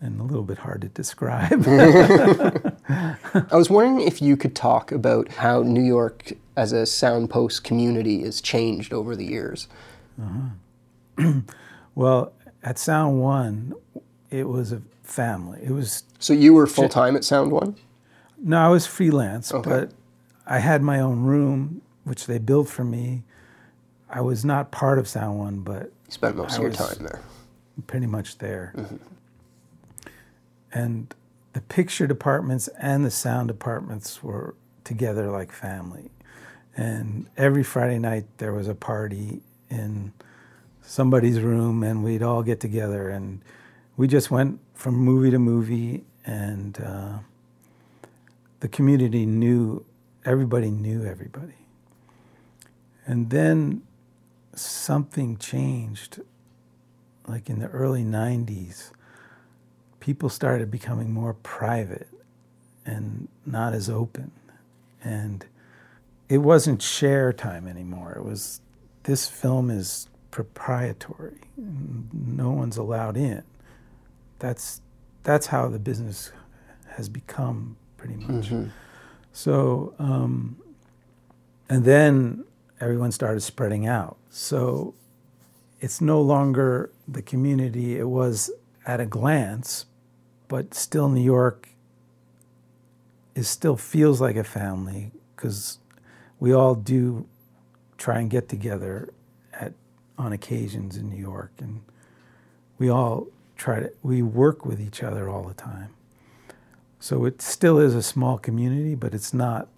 and 0.00 0.20
a 0.20 0.24
little 0.24 0.44
bit 0.44 0.58
hard 0.58 0.82
to 0.82 0.88
describe. 0.88 1.64
I 2.88 3.46
was 3.52 3.68
wondering 3.68 4.06
if 4.06 4.22
you 4.22 4.36
could 4.36 4.54
talk 4.54 4.92
about 4.92 5.28
how 5.28 5.62
New 5.62 5.82
York 5.82 6.32
as 6.56 6.72
a 6.72 6.82
soundpost 6.82 7.64
community 7.64 8.22
has 8.22 8.40
changed 8.40 8.92
over 8.92 9.16
the 9.16 9.26
years. 9.26 9.68
Uh-huh. 10.20 11.32
well, 11.94 12.32
at 12.62 12.78
Sound 12.78 13.20
One, 13.20 13.74
it 14.30 14.44
was 14.48 14.72
a 14.72 14.80
family. 15.02 15.60
It 15.62 15.70
was 15.72 16.04
So 16.18 16.32
you 16.32 16.54
were 16.54 16.66
full 16.66 16.88
time 16.88 17.16
at 17.16 17.24
Sound 17.24 17.52
One? 17.52 17.76
No, 18.38 18.58
I 18.58 18.68
was 18.68 18.86
freelance, 18.86 19.52
Okay. 19.52 19.68
but 19.68 19.90
I 20.46 20.58
had 20.60 20.82
my 20.82 21.00
own 21.00 21.22
room, 21.24 21.82
which 22.04 22.26
they 22.26 22.38
built 22.38 22.68
for 22.68 22.84
me. 22.84 23.24
I 24.08 24.20
was 24.20 24.44
not 24.44 24.70
part 24.70 24.98
of 24.98 25.08
Sound 25.08 25.38
One, 25.38 25.60
but 25.60 25.90
You 26.06 26.12
spent 26.12 26.36
most 26.36 26.52
I 26.52 26.56
of 26.56 26.62
your 26.62 26.72
time 26.72 26.98
there. 27.00 27.22
pretty 27.86 28.06
much 28.06 28.38
there. 28.38 28.74
And 30.72 31.14
the 31.52 31.60
picture 31.60 32.06
departments 32.06 32.68
and 32.78 33.04
the 33.04 33.10
sound 33.10 33.48
departments 33.48 34.22
were 34.22 34.54
together 34.84 35.30
like 35.30 35.50
family. 35.52 36.10
And 36.76 37.26
every 37.36 37.62
Friday 37.64 37.98
night 37.98 38.26
there 38.38 38.52
was 38.52 38.68
a 38.68 38.74
party 38.74 39.40
in 39.70 40.12
somebody's 40.82 41.40
room, 41.40 41.82
and 41.82 42.04
we'd 42.04 42.22
all 42.22 42.42
get 42.42 42.60
together, 42.60 43.08
and 43.08 43.40
we 43.96 44.06
just 44.06 44.30
went 44.30 44.60
from 44.74 44.94
movie 44.94 45.30
to 45.30 45.38
movie, 45.38 46.04
and 46.24 46.80
uh, 46.80 47.18
the 48.60 48.68
community 48.68 49.26
knew 49.26 49.84
everybody 50.24 50.70
knew 50.70 51.04
everybody. 51.04 51.54
And 53.06 53.30
then 53.30 53.82
something 54.56 55.36
changed 55.36 56.20
like 57.26 57.50
in 57.50 57.58
the 57.58 57.68
early 57.68 58.04
90s, 58.04 58.90
people 60.00 60.28
started 60.28 60.70
becoming 60.70 61.12
more 61.12 61.34
private 61.34 62.08
and 62.84 63.28
not 63.44 63.74
as 63.74 63.90
open. 63.90 64.30
And 65.02 65.44
it 66.28 66.38
wasn't 66.38 66.82
share 66.82 67.32
time 67.32 67.66
anymore. 67.68 68.14
It 68.16 68.24
was 68.24 68.60
this 69.04 69.28
film 69.28 69.70
is 69.70 70.08
proprietary. 70.30 71.40
No 72.12 72.50
one's 72.50 72.76
allowed 72.76 73.16
in. 73.16 73.42
That's 74.38 74.80
that's 75.22 75.46
how 75.48 75.68
the 75.68 75.78
business 75.78 76.32
has 76.90 77.08
become 77.08 77.76
pretty 77.96 78.16
much. 78.16 78.52
So 79.32 79.94
um, 79.98 80.56
and 81.68 81.84
then 81.84 82.44
everyone 82.80 83.12
started 83.12 83.40
spreading 83.40 83.86
out. 83.86 84.16
So 84.30 84.94
it's 85.80 86.00
no 86.00 86.20
longer 86.20 86.90
the 87.06 87.22
community 87.22 87.98
it 87.98 88.08
was 88.08 88.50
at 88.86 89.00
a 89.00 89.06
glance, 89.06 89.86
but 90.48 90.74
still 90.74 91.08
New 91.08 91.22
York 91.22 91.68
is 93.34 93.48
still 93.48 93.76
feels 93.76 94.20
like 94.20 94.36
a 94.36 94.44
family 94.44 95.10
because 95.34 95.78
we 96.40 96.52
all 96.52 96.74
do 96.74 97.26
try 97.98 98.18
and 98.18 98.30
get 98.30 98.48
together 98.48 99.12
at 99.52 99.72
on 100.18 100.32
occasions 100.32 100.96
in 100.96 101.10
New 101.10 101.20
York 101.20 101.52
and 101.58 101.82
we 102.78 102.88
all 102.88 103.26
try 103.56 103.80
to 103.80 103.92
we 104.02 104.22
work 104.22 104.64
with 104.64 104.80
each 104.80 105.02
other 105.02 105.28
all 105.28 105.42
the 105.42 105.54
time. 105.54 105.90
So 106.98 107.24
it 107.24 107.42
still 107.42 107.78
is 107.78 107.94
a 107.94 108.02
small 108.02 108.38
community, 108.38 108.94
but 108.94 109.14
it's 109.14 109.34
not 109.34 109.68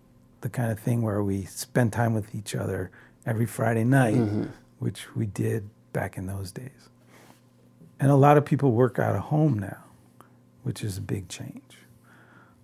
the 0.40 0.48
kind 0.48 0.70
of 0.70 0.78
thing 0.78 1.02
where 1.02 1.22
we 1.22 1.44
spend 1.44 1.92
time 1.92 2.14
with 2.14 2.34
each 2.34 2.54
other 2.54 2.90
every 3.26 3.46
Friday 3.46 3.84
night, 3.84 4.14
mm-hmm. 4.14 4.44
which 4.78 5.14
we 5.14 5.26
did 5.26 5.68
back 5.92 6.16
in 6.16 6.26
those 6.26 6.52
days. 6.52 6.88
And 8.00 8.10
a 8.10 8.16
lot 8.16 8.36
of 8.36 8.44
people 8.44 8.72
work 8.72 8.98
out 8.98 9.16
of 9.16 9.22
home 9.22 9.58
now, 9.58 9.84
which 10.62 10.84
is 10.84 10.98
a 10.98 11.00
big 11.02 11.28
change. 11.28 11.78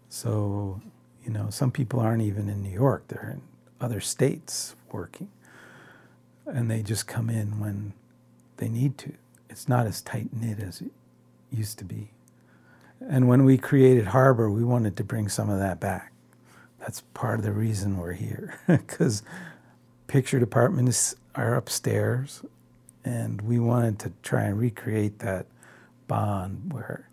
So, 0.09 0.81
you 1.25 1.31
know, 1.31 1.51
some 1.51 1.73
people 1.73 1.99
aren't 1.99 2.23
even 2.23 2.49
in 2.49 2.63
New 2.63 2.71
York, 2.71 3.09
they're 3.09 3.31
in 3.31 3.43
other 3.81 4.01
states 4.01 4.77
working. 4.93 5.31
And 6.47 6.71
they 6.71 6.83
just 6.83 7.07
come 7.07 7.31
in 7.31 7.59
when 7.59 7.95
they 8.59 8.69
need 8.69 8.99
to. 8.99 9.15
It's 9.49 9.69
not 9.69 9.87
as 9.87 10.03
tight 10.03 10.29
knit 10.33 10.61
as 10.61 10.81
it 10.81 10.93
used 11.51 11.79
to 11.79 11.85
be. 11.85 12.11
And 13.01 13.29
when 13.29 13.45
we 13.45 13.59
created 13.59 14.09
Harbor, 14.09 14.51
we 14.51 14.65
wanted 14.65 14.97
to 14.99 15.05
bring 15.05 15.29
some 15.29 15.51
of 15.51 15.59
that 15.59 15.81
back. 15.81 16.13
That's 16.85 17.01
part 17.15 17.39
of 17.39 17.47
the 17.47 17.53
reason 17.53 17.97
we're 17.97 18.13
here, 18.13 18.61
because 18.67 19.23
picture 20.07 20.39
departments 20.39 21.15
are 21.35 21.55
upstairs, 21.55 22.43
and 23.03 23.41
we 23.41 23.59
wanted 23.59 23.99
to 24.01 24.13
try 24.23 24.43
and 24.43 24.59
recreate 24.59 25.21
that 25.21 25.47
bond 26.09 26.75
where, 26.75 27.09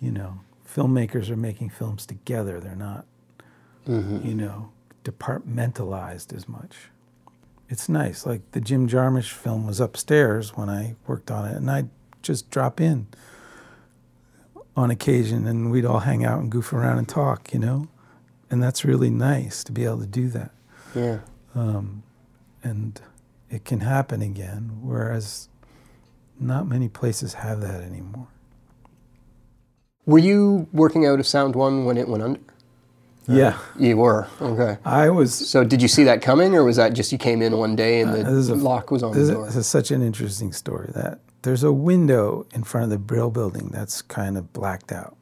you 0.00 0.12
know, 0.12 0.38
filmmakers 0.64 1.30
are 1.30 1.36
making 1.36 1.70
films 1.70 2.06
together. 2.06 2.60
They're 2.60 2.76
not, 2.76 3.04
mm-hmm. 3.88 4.24
you 4.24 4.36
know, 4.36 4.70
departmentalized 5.02 6.32
as 6.32 6.48
much. 6.48 6.76
It's 7.68 7.88
nice. 7.88 8.24
Like 8.24 8.52
the 8.52 8.60
Jim 8.60 8.88
Jarmusch 8.88 9.32
film 9.32 9.66
was 9.66 9.80
upstairs 9.80 10.56
when 10.56 10.70
I 10.70 10.94
worked 11.08 11.28
on 11.28 11.48
it, 11.48 11.56
and 11.56 11.68
I'd 11.68 11.90
just 12.22 12.50
drop 12.50 12.80
in 12.80 13.08
on 14.76 14.92
occasion, 14.92 15.48
and 15.48 15.72
we'd 15.72 15.84
all 15.84 16.00
hang 16.00 16.24
out 16.24 16.38
and 16.38 16.52
goof 16.52 16.72
around 16.72 16.98
and 16.98 17.08
talk, 17.08 17.52
you 17.52 17.58
know, 17.58 17.88
and 18.52 18.62
that's 18.62 18.84
really 18.84 19.10
nice 19.10 19.64
to 19.64 19.72
be 19.72 19.84
able 19.84 19.98
to 20.00 20.06
do 20.06 20.28
that 20.28 20.52
Yeah. 20.94 21.18
and 22.62 23.00
it 23.50 23.64
can 23.64 23.80
happen 23.80 24.22
again, 24.22 24.78
whereas 24.82 25.48
not 26.38 26.66
many 26.68 26.88
places 26.88 27.34
have 27.34 27.60
that 27.62 27.82
anymore. 27.82 28.28
Were 30.06 30.18
you 30.18 30.68
working 30.72 31.06
out 31.06 31.18
of 31.20 31.26
Sound 31.26 31.54
One 31.56 31.84
when 31.84 31.96
it 31.96 32.08
went 32.08 32.22
under? 32.22 32.40
Yeah. 33.28 33.56
You 33.78 33.96
were 33.98 34.26
okay. 34.40 34.78
I 34.84 35.08
was 35.10 35.32
So 35.32 35.62
did 35.64 35.80
you 35.80 35.86
see 35.88 36.02
that 36.04 36.22
coming, 36.22 36.54
or 36.56 36.64
was 36.64 36.76
that 36.76 36.92
just 36.92 37.12
you 37.12 37.18
came 37.18 37.40
in 37.40 37.56
one 37.56 37.76
day 37.76 38.00
and 38.00 38.12
the 38.12 38.26
Uh, 38.26 38.54
a- 38.54 38.56
lock 38.56 38.90
was 38.90 39.02
on 39.02 39.12
the 39.12 39.32
door? 39.32 39.46
this 39.46 39.56
is 39.56 39.66
such 39.66 39.90
an 39.92 40.02
interesting 40.02 40.52
story 40.52 40.90
that 40.94 41.20
there's 41.42 41.62
a 41.62 41.72
window 41.72 42.46
in 42.52 42.64
front 42.64 42.84
of 42.84 42.90
the 42.90 42.98
Brill 42.98 43.30
building 43.30 43.68
that's 43.72 44.02
kind 44.02 44.36
of 44.36 44.52
blacked 44.52 44.90
out. 44.92 45.16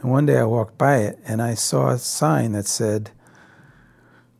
And 0.00 0.10
one 0.10 0.26
day 0.26 0.38
I 0.38 0.44
walked 0.44 0.78
by 0.78 0.98
it 0.98 1.18
and 1.26 1.42
I 1.42 1.54
saw 1.54 1.90
a 1.90 1.98
sign 1.98 2.52
that 2.52 2.66
said, 2.66 3.10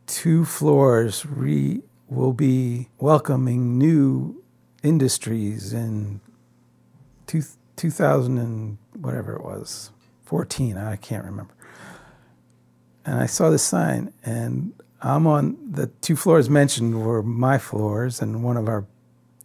two 0.07 0.45
floors 0.45 1.27
re- 1.27 1.83
will 2.09 2.33
be 2.33 2.89
welcoming 2.99 3.79
new 3.79 4.43
industries 4.83 5.73
in 5.73 6.21
two, 7.27 7.43
2000 7.77 8.39
and 8.39 8.79
whatever 8.95 9.35
it 9.35 9.45
was, 9.45 9.91
14, 10.25 10.77
I 10.77 10.97
can't 10.97 11.25
remember. 11.25 11.55
And 13.05 13.19
I 13.19 13.27
saw 13.27 13.49
the 13.51 13.59
sign, 13.59 14.13
and 14.23 14.75
I'm 15.01 15.27
on 15.27 15.57
the 15.71 15.87
two 15.87 16.17
floors 16.17 16.51
mentioned 16.51 17.03
were 17.03 17.23
my 17.23 17.57
floors 17.57 18.21
and 18.21 18.43
one 18.43 18.57
of 18.57 18.69
our 18.69 18.85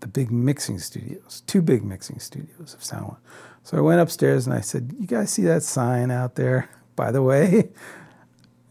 the 0.04 0.10
big 0.10 0.32
mixing 0.32 0.80
studios, 0.80 1.42
two 1.48 1.62
big 1.62 1.82
mixing 1.82 2.20
studios 2.20 2.74
of 2.74 2.84
Sound. 2.84 3.16
So 3.64 3.78
I 3.78 3.82
went 3.82 4.02
upstairs 4.02 4.46
and 4.46 4.54
I 4.54 4.60
said, 4.60 4.94
"You 5.00 5.08
guys 5.08 5.32
see 5.32 5.44
that 5.44 5.64
sign 5.64 6.12
out 6.12 6.36
there? 6.36 6.70
By 6.96 7.12
the 7.12 7.24
way," 7.24 7.70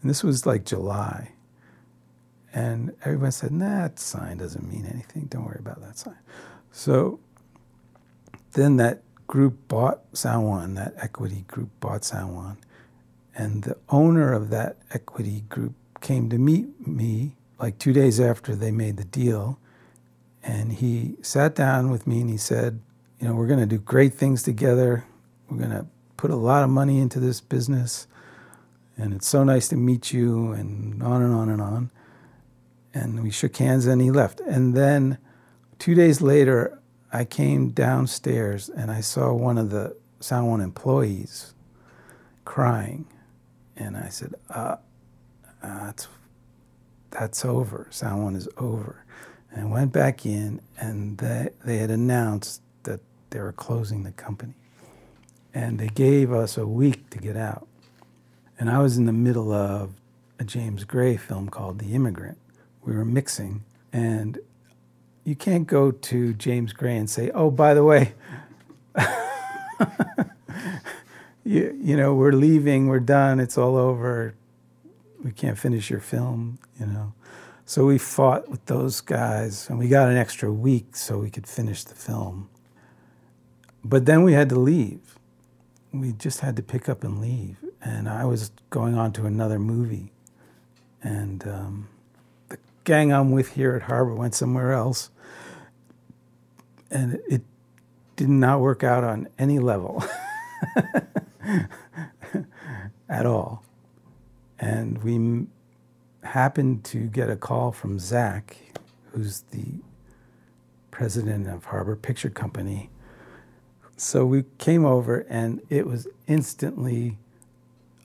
and 0.01 0.09
this 0.09 0.23
was 0.23 0.45
like 0.45 0.63
July, 0.63 1.31
and 2.53 2.93
everyone 3.03 3.31
said, 3.31 3.51
"Nah, 3.51 3.87
that 3.87 3.99
sign 3.99 4.37
doesn't 4.37 4.71
mean 4.71 4.85
anything. 4.85 5.25
Don't 5.25 5.45
worry 5.45 5.59
about 5.59 5.81
that 5.81 5.97
sign." 5.97 6.19
So 6.71 7.19
then 8.51 8.77
that 8.77 9.01
group 9.25 9.67
bought 9.67 10.01
Sound 10.13 10.47
One. 10.47 10.75
That 10.75 10.93
equity 10.97 11.45
group 11.47 11.69
bought 11.79 12.05
Sound 12.05 12.35
One, 12.35 12.57
and 13.35 13.63
the 13.63 13.77
owner 13.89 14.31
of 14.31 14.51
that 14.51 14.77
equity 14.91 15.41
group 15.49 15.73
came 15.99 16.29
to 16.29 16.37
meet 16.37 16.87
me 16.87 17.37
like 17.57 17.79
two 17.79 17.93
days 17.93 18.19
after 18.19 18.55
they 18.55 18.69
made 18.69 18.97
the 18.97 19.05
deal. 19.05 19.57
And 20.43 20.73
he 20.73 21.15
sat 21.21 21.55
down 21.55 21.89
with 21.89 22.05
me 22.05 22.21
and 22.21 22.29
he 22.29 22.37
said, 22.37 22.81
You 23.19 23.27
know, 23.27 23.35
we're 23.35 23.47
going 23.47 23.59
to 23.59 23.65
do 23.65 23.77
great 23.77 24.13
things 24.13 24.43
together. 24.43 25.05
We're 25.49 25.57
going 25.57 25.71
to 25.71 25.85
put 26.17 26.31
a 26.31 26.35
lot 26.35 26.63
of 26.63 26.69
money 26.69 26.99
into 26.99 27.19
this 27.19 27.39
business. 27.41 28.07
And 28.97 29.13
it's 29.13 29.27
so 29.27 29.43
nice 29.43 29.67
to 29.69 29.75
meet 29.75 30.13
you, 30.13 30.51
and 30.51 31.01
on 31.01 31.21
and 31.23 31.33
on 31.33 31.49
and 31.49 31.61
on. 31.61 31.91
And 32.93 33.23
we 33.23 33.31
shook 33.31 33.57
hands 33.57 33.87
and 33.87 34.01
he 34.01 34.11
left. 34.11 34.39
And 34.41 34.75
then 34.75 35.17
two 35.79 35.95
days 35.95 36.21
later, 36.21 36.79
I 37.11 37.25
came 37.25 37.69
downstairs 37.69 38.69
and 38.69 38.91
I 38.91 39.01
saw 39.01 39.33
one 39.33 39.57
of 39.57 39.71
the 39.71 39.95
Sound 40.19 40.47
One 40.47 40.61
employees 40.61 41.53
crying. 42.45 43.07
And 43.75 43.97
I 43.97 44.09
said, 44.09 44.35
uh, 44.49 44.75
that's 45.61 46.07
that's 47.09 47.45
over. 47.45 47.87
Sound 47.89 48.23
One 48.23 48.35
is 48.35 48.47
over. 48.57 49.02
And 49.53 49.71
went 49.71 49.91
back 49.91 50.25
in, 50.25 50.61
and 50.79 51.17
they, 51.19 51.49
they 51.63 51.77
had 51.77 51.91
announced 51.91 52.61
that 52.83 53.01
they 53.29 53.39
were 53.39 53.51
closing 53.51 54.03
the 54.03 54.11
company. 54.11 54.55
And 55.53 55.79
they 55.79 55.89
gave 55.89 56.31
us 56.31 56.57
a 56.57 56.65
week 56.65 57.09
to 57.11 57.19
get 57.19 57.37
out. 57.37 57.67
And 58.59 58.69
I 58.69 58.79
was 58.79 58.97
in 58.97 59.05
the 59.05 59.13
middle 59.13 59.51
of 59.51 59.91
a 60.39 60.43
James 60.43 60.83
Gray 60.83 61.17
film 61.17 61.49
called 61.49 61.79
The 61.79 61.93
Immigrant. 61.93 62.37
We 62.83 62.95
were 62.95 63.05
mixing, 63.05 63.63
and 63.91 64.39
you 65.23 65.35
can't 65.35 65.67
go 65.67 65.91
to 65.91 66.33
James 66.33 66.73
Gray 66.73 66.97
and 66.97 67.09
say, 67.09 67.31
"Oh, 67.31 67.49
by 67.49 67.73
the 67.73 67.83
way, 67.83 68.13
you, 71.45 71.77
you 71.81 71.95
know, 71.95 72.13
we're 72.13 72.33
leaving, 72.33 72.87
we're 72.87 72.99
done, 72.99 73.39
it's 73.39 73.57
all 73.57 73.77
over. 73.77 74.35
We 75.23 75.31
can't 75.31 75.57
finish 75.57 75.89
your 75.89 76.01
film," 76.01 76.59
you 76.79 76.87
know. 76.87 77.13
So 77.65 77.85
we 77.85 77.97
fought 77.97 78.49
with 78.49 78.65
those 78.65 78.99
guys, 78.99 79.69
and 79.69 79.79
we 79.79 79.87
got 79.87 80.09
an 80.09 80.17
extra 80.17 80.51
week 80.51 80.97
so 80.97 81.19
we 81.19 81.29
could 81.29 81.47
finish 81.47 81.83
the 81.83 81.95
film. 81.95 82.49
But 83.85 84.05
then 84.05 84.23
we 84.23 84.33
had 84.33 84.49
to 84.49 84.59
leave. 84.59 85.17
We 85.93 86.11
just 86.11 86.41
had 86.41 86.57
to 86.57 86.63
pick 86.63 86.89
up 86.89 87.03
and 87.03 87.21
leave, 87.21 87.57
and 87.81 88.09
I 88.09 88.25
was 88.25 88.51
going 88.69 88.97
on 88.97 89.13
to 89.13 89.25
another 89.25 89.59
movie, 89.59 90.11
and 91.01 91.47
um, 91.47 91.87
the 92.49 92.57
gang 92.83 93.13
I'm 93.13 93.31
with 93.31 93.53
here 93.53 93.75
at 93.75 93.83
Harbor 93.83 94.15
went 94.15 94.35
somewhere 94.35 94.73
else, 94.73 95.09
and 96.89 97.21
it 97.29 97.43
did 98.15 98.29
not 98.29 98.59
work 98.59 98.83
out 98.83 99.03
on 99.03 99.27
any 99.37 99.59
level 99.59 100.03
at 103.09 103.25
all. 103.25 103.63
And 104.59 105.03
we 105.03 105.47
happened 106.23 106.83
to 106.85 107.07
get 107.07 107.29
a 107.29 107.35
call 107.35 107.71
from 107.71 107.99
Zach, 107.99 108.57
who's 109.11 109.41
the 109.51 109.65
president 110.91 111.47
of 111.47 111.65
Harbor 111.65 111.95
Picture 111.95 112.29
Company. 112.29 112.89
So 113.97 114.25
we 114.25 114.43
came 114.57 114.85
over, 114.85 115.25
and 115.29 115.61
it 115.69 115.85
was 115.87 116.07
instantly 116.27 117.17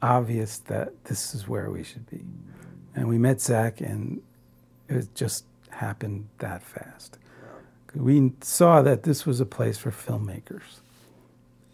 obvious 0.03 0.59
that 0.59 1.05
this 1.05 1.35
is 1.35 1.49
where 1.49 1.71
we 1.71 1.83
should 1.83 2.09
be. 2.11 2.25
And 2.95 3.09
we 3.09 3.19
met 3.19 3.41
Zach, 3.41 3.81
and 3.81 4.21
it 4.89 5.15
just 5.15 5.45
happened 5.71 6.29
that 6.39 6.63
fast. 6.63 7.19
We 7.95 8.33
saw 8.43 8.83
that 8.83 9.03
this 9.05 9.25
was 9.25 9.41
a 9.41 9.47
place 9.47 9.79
for 9.79 9.91
filmmakers, 9.91 10.81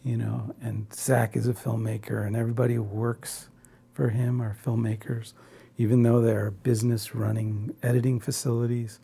you 0.04 0.16
know, 0.16 0.54
and 0.62 0.86
Zach 0.94 1.36
is 1.36 1.48
a 1.48 1.54
filmmaker, 1.54 2.24
and 2.26 2.36
everybody 2.36 2.74
who 2.74 2.82
works 2.82 3.48
for 3.92 4.10
him 4.10 4.40
are 4.40 4.56
filmmakers, 4.64 5.32
even 5.76 6.02
though 6.02 6.20
they're 6.20 6.50
business 6.50 7.14
running 7.14 7.74
editing 7.82 8.20
facilities. 8.20 9.00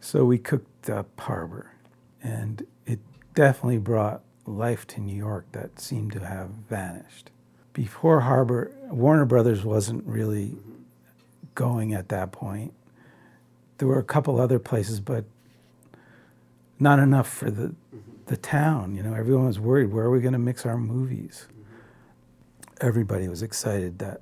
So 0.00 0.24
we 0.24 0.38
cooked 0.38 0.88
up 0.90 1.08
Harbor, 1.18 1.72
and 2.22 2.66
it 2.86 3.00
definitely 3.34 3.78
brought 3.78 4.22
life 4.46 4.86
to 4.88 5.00
New 5.00 5.16
York 5.16 5.46
that 5.52 5.80
seemed 5.80 6.12
to 6.12 6.20
have 6.20 6.50
vanished. 6.68 7.30
Before 7.72 8.20
Harbor, 8.20 8.70
Warner 8.90 9.24
Brothers 9.24 9.64
wasn't 9.64 10.04
really 10.06 10.56
going 11.54 11.94
at 11.94 12.08
that 12.10 12.32
point. 12.32 12.72
There 13.78 13.88
were 13.88 13.98
a 13.98 14.04
couple 14.04 14.40
other 14.40 14.58
places, 14.58 15.00
but 15.00 15.24
not 16.78 16.98
enough 16.98 17.28
for 17.28 17.50
the 17.50 17.74
the 18.26 18.36
town. 18.36 18.94
You 18.94 19.02
know, 19.02 19.14
everyone 19.14 19.46
was 19.46 19.58
worried. 19.60 19.92
Where 19.92 20.06
are 20.06 20.10
we 20.10 20.20
going 20.20 20.32
to 20.32 20.38
mix 20.38 20.64
our 20.64 20.78
movies? 20.78 21.46
Everybody 22.80 23.28
was 23.28 23.42
excited 23.42 23.98
that 23.98 24.20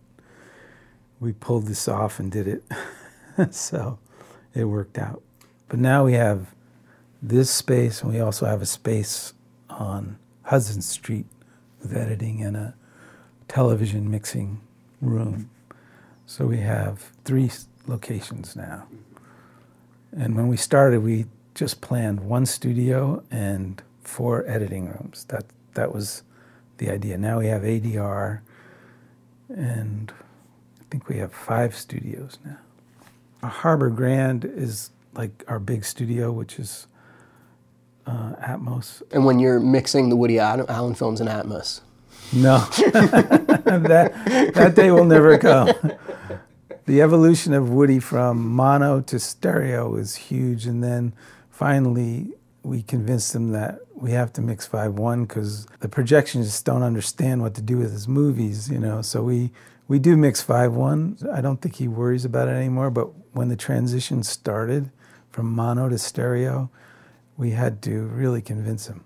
we 1.23 1.33
pulled 1.33 1.67
this 1.67 1.87
off 1.87 2.19
and 2.19 2.33
did 2.33 2.49
it. 2.49 2.65
so 3.55 3.99
it 4.55 4.65
worked 4.65 4.99
out. 4.99 5.23
But 5.69 5.79
now 5.79 6.05
we 6.05 6.15
have 6.15 6.49
this 7.23 7.49
space, 7.49 8.03
and 8.03 8.13
we 8.13 8.19
also 8.19 8.45
have 8.45 8.61
a 8.61 8.67
space 8.67 9.33
on 9.71 10.19
Hudson 10.43 10.83
Street 10.83 11.27
with 11.81 11.97
editing 11.97 12.43
and 12.43 12.57
a 12.57 12.75
television 13.47 14.11
mixing 14.11 14.61
room. 15.01 15.49
So 16.27 16.47
we 16.47 16.59
have 16.59 17.13
three 17.25 17.51
locations 17.87 18.57
now. 18.57 18.89
And 20.11 20.35
when 20.37 20.49
we 20.49 20.57
started, 20.57 21.03
we 21.05 21.27
just 21.55 21.81
planned 21.81 22.21
one 22.21 22.47
studio 22.47 23.23
and 23.31 23.81
four 24.03 24.45
editing 24.49 24.89
rooms. 24.89 25.25
That 25.29 25.45
that 25.75 25.95
was 25.95 26.25
the 26.79 26.91
idea. 26.91 27.17
Now 27.17 27.39
we 27.39 27.47
have 27.47 27.63
ADR, 27.63 28.41
and 29.49 30.13
think 30.93 31.09
we 31.09 31.17
have 31.17 31.33
five 31.33 31.75
studios 31.75 32.37
now. 32.45 32.59
Our 33.43 33.49
Harbor 33.49 33.89
Grand 33.89 34.45
is 34.45 34.91
like 35.15 35.43
our 35.49 35.59
big 35.59 35.87
studio, 35.87 36.31
which 36.31 36.59
is 36.59 36.87
uh, 38.07 38.35
Atmos. 38.47 39.01
and 39.11 39.25
when 39.25 39.39
you're 39.39 39.59
mixing 39.59 40.11
the 40.11 40.17
Woody 40.17 40.39
Allen 40.39 40.67
Allen 40.69 40.95
films 40.95 41.23
in 41.23 41.29
Atmos, 41.29 41.81
No, 42.31 42.59
that 42.93 44.53
that 44.55 44.75
day 44.75 44.91
will 44.91 45.07
never 45.07 45.39
come. 45.39 45.71
The 46.85 47.01
evolution 47.01 47.55
of 47.55 47.71
Woody 47.71 47.99
from 47.99 48.47
mono 48.47 49.01
to 49.01 49.19
stereo 49.19 49.95
is 49.97 50.17
huge, 50.17 50.67
and 50.67 50.85
then 50.85 51.15
finally 51.49 52.33
we 52.63 52.83
convinced 52.83 53.33
them 53.33 53.53
that 53.53 53.81
we 53.95 54.11
have 54.11 54.31
to 54.35 54.43
mix 54.43 54.67
five 54.67 54.93
one 54.99 55.25
because 55.25 55.67
the 55.81 55.89
projectionists 55.89 56.63
don't 56.63 56.83
understand 56.83 57.41
what 57.41 57.55
to 57.55 57.63
do 57.63 57.79
with 57.79 57.93
his 57.93 58.07
movies, 58.07 58.69
you 58.69 58.79
know. 58.79 59.01
So 59.01 59.23
we 59.23 59.53
we 59.93 59.99
do 59.99 60.17
mix 60.17 60.41
five 60.41 60.73
one. 60.73 61.19
I 61.33 61.41
don't 61.41 61.61
think 61.61 61.77
he 61.77 61.87
worries 61.87 62.25
about 62.25 62.49
it 62.49 62.53
anymore. 62.53 62.91
But 62.91 63.11
when 63.33 63.49
the 63.49 63.57
transition 63.57 64.23
started 64.23 64.91
from 65.31 65.53
mono 65.53 65.89
to 65.89 65.99
stereo, 65.99 66.71
we 67.37 67.51
had 67.51 67.83
to 67.83 68.03
really 68.07 68.41
convince 68.41 68.87
him 68.87 69.05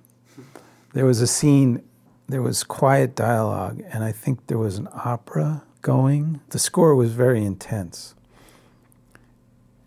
there 0.93 1.05
was 1.05 1.21
a 1.21 1.27
scene 1.27 1.83
there 2.27 2.43
was 2.43 2.65
quiet 2.65 3.15
dialogue 3.15 3.83
and 3.93 4.03
i 4.03 4.11
think 4.11 4.47
there 4.47 4.59
was 4.59 4.79
an 4.79 4.89
opera 4.93 5.63
going 5.83 6.41
the 6.51 6.59
score 6.59 6.95
was 6.95 7.13
very 7.13 7.45
intense 7.45 8.15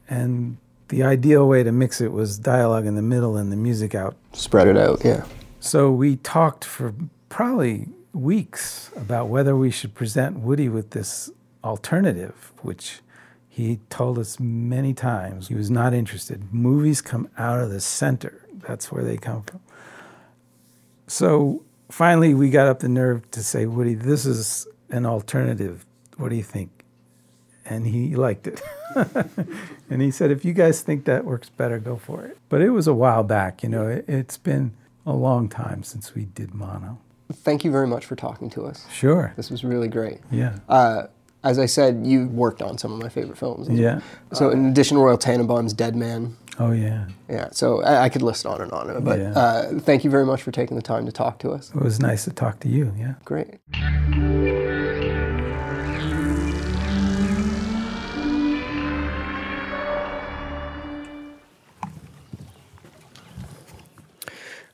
and 0.08 0.58
the 0.89 1.04
ideal 1.04 1.47
way 1.47 1.64
to 1.64 1.72
mix 1.72 2.00
it 2.00 2.12
was 2.12 2.38
dialogue 2.38 2.86
in 2.86 2.95
the 2.95 3.02
middle 3.02 3.38
and 3.38 3.52
the 3.52 3.56
music 3.56 3.93
out 3.93 4.16
spread 4.34 4.68
it 4.68 4.78
out. 4.78 5.04
Yeah. 5.04 5.26
so 5.60 5.91
we 5.91 6.18
talked 6.18 6.64
for 6.64 6.93
probably 7.28 7.88
weeks 8.14 8.91
about 8.95 9.28
whether 9.28 9.55
we 9.55 9.72
should 9.72 9.93
present 9.93 10.39
Woody 10.39 10.70
with 10.70 10.91
this 10.91 11.30
alternative, 11.64 12.51
which 12.62 12.99
he 13.47 13.80
told 13.89 14.18
us 14.18 14.39
many 14.39 14.93
times 14.93 15.49
he 15.49 15.55
was 15.55 15.70
not 15.70 15.93
interested. 15.93 16.53
Movies 16.53 17.01
come 17.01 17.30
out 17.38 17.60
of 17.60 17.70
the 17.70 17.82
center, 17.82 18.45
that's 18.53 18.91
where 18.91 19.03
they 19.03 19.18
come 19.18 19.43
from. 19.43 19.60
So 21.07 21.64
finally, 21.89 22.34
we 22.34 22.49
got 22.49 22.68
up 22.68 22.80
the 22.80 22.89
nerve 22.89 23.30
to 23.32 23.43
say, 23.43 23.66
Woody, 23.66 23.95
this 23.95 24.26
is 24.26 24.68
an 24.89 25.05
alternative. 25.05 25.86
What 26.18 26.30
do 26.30 26.36
you 26.36 26.43
think? 26.43 26.70
And 27.66 27.86
he 27.86 28.16
liked 28.16 28.47
it. 28.47 28.62
and 29.89 30.01
he 30.01 30.10
said, 30.10 30.32
if 30.32 30.43
you 30.43 30.53
guys 30.53 30.82
think 30.82 31.05
that 31.05 31.26
works 31.26 31.49
better, 31.49 31.80
go 31.80 31.97
for 31.97 32.26
it. 32.26 32.38
But 32.49 32.62
it 32.62 32.72
was 32.72 32.88
a 32.88 32.93
while 32.93 33.24
back, 33.24 33.62
you 33.62 33.70
know, 33.70 33.88
it, 33.88 34.05
it's 34.07 34.38
been 34.38 34.74
a 35.05 35.14
long 35.14 35.49
time 35.49 35.84
since 35.84 36.16
we 36.16 36.26
did 36.26 36.53
mono. 36.53 36.99
Thank 37.32 37.63
you 37.63 37.71
very 37.71 37.88
much 37.88 38.05
for 38.05 38.15
talking 38.15 38.49
to 38.51 38.65
us. 38.65 38.86
Sure. 38.91 39.34
This 39.38 39.49
was 39.51 39.63
really 39.63 39.88
great. 39.88 40.19
Yeah. 40.32 40.57
Uh, 40.67 41.03
as 41.43 41.57
I 41.59 41.67
said, 41.67 42.05
you 42.05 42.27
worked 42.27 42.61
on 42.61 42.77
some 42.77 42.91
of 42.91 42.99
my 42.99 43.07
favorite 43.09 43.38
films. 43.38 43.69
Yeah. 43.69 44.01
So, 44.34 44.49
in 44.49 44.65
addition 44.65 44.97
to 44.97 45.03
Royal 45.03 45.17
Tenenbaums' 45.17 45.75
Dead 45.75 45.95
Man, 45.95 46.36
Oh, 46.61 46.71
yeah. 46.71 47.05
yeah. 47.30 47.47
So 47.51 47.82
I, 47.84 48.03
I 48.05 48.09
could 48.09 48.21
list 48.21 48.45
on 48.45 48.59
and 48.61 48.69
on. 48.73 49.01
But 49.05 49.19
Yeah. 49.19 49.30
uh, 49.32 49.80
thank 49.80 50.03
you 50.03 50.09
very 50.09 50.25
much 50.25 50.41
for 50.41 50.51
taking 50.51 50.75
the 50.75 50.84
time 50.84 51.05
to 51.05 51.11
talk 51.11 51.39
to 51.39 51.51
us. 51.51 51.69
It 51.73 51.82
was 51.82 52.01
nice 52.01 52.25
to 52.25 52.32
talk 52.32 52.59
to 52.61 52.67
you. 52.67 52.93
Yeah. 52.97 53.13
Great. 53.23 53.59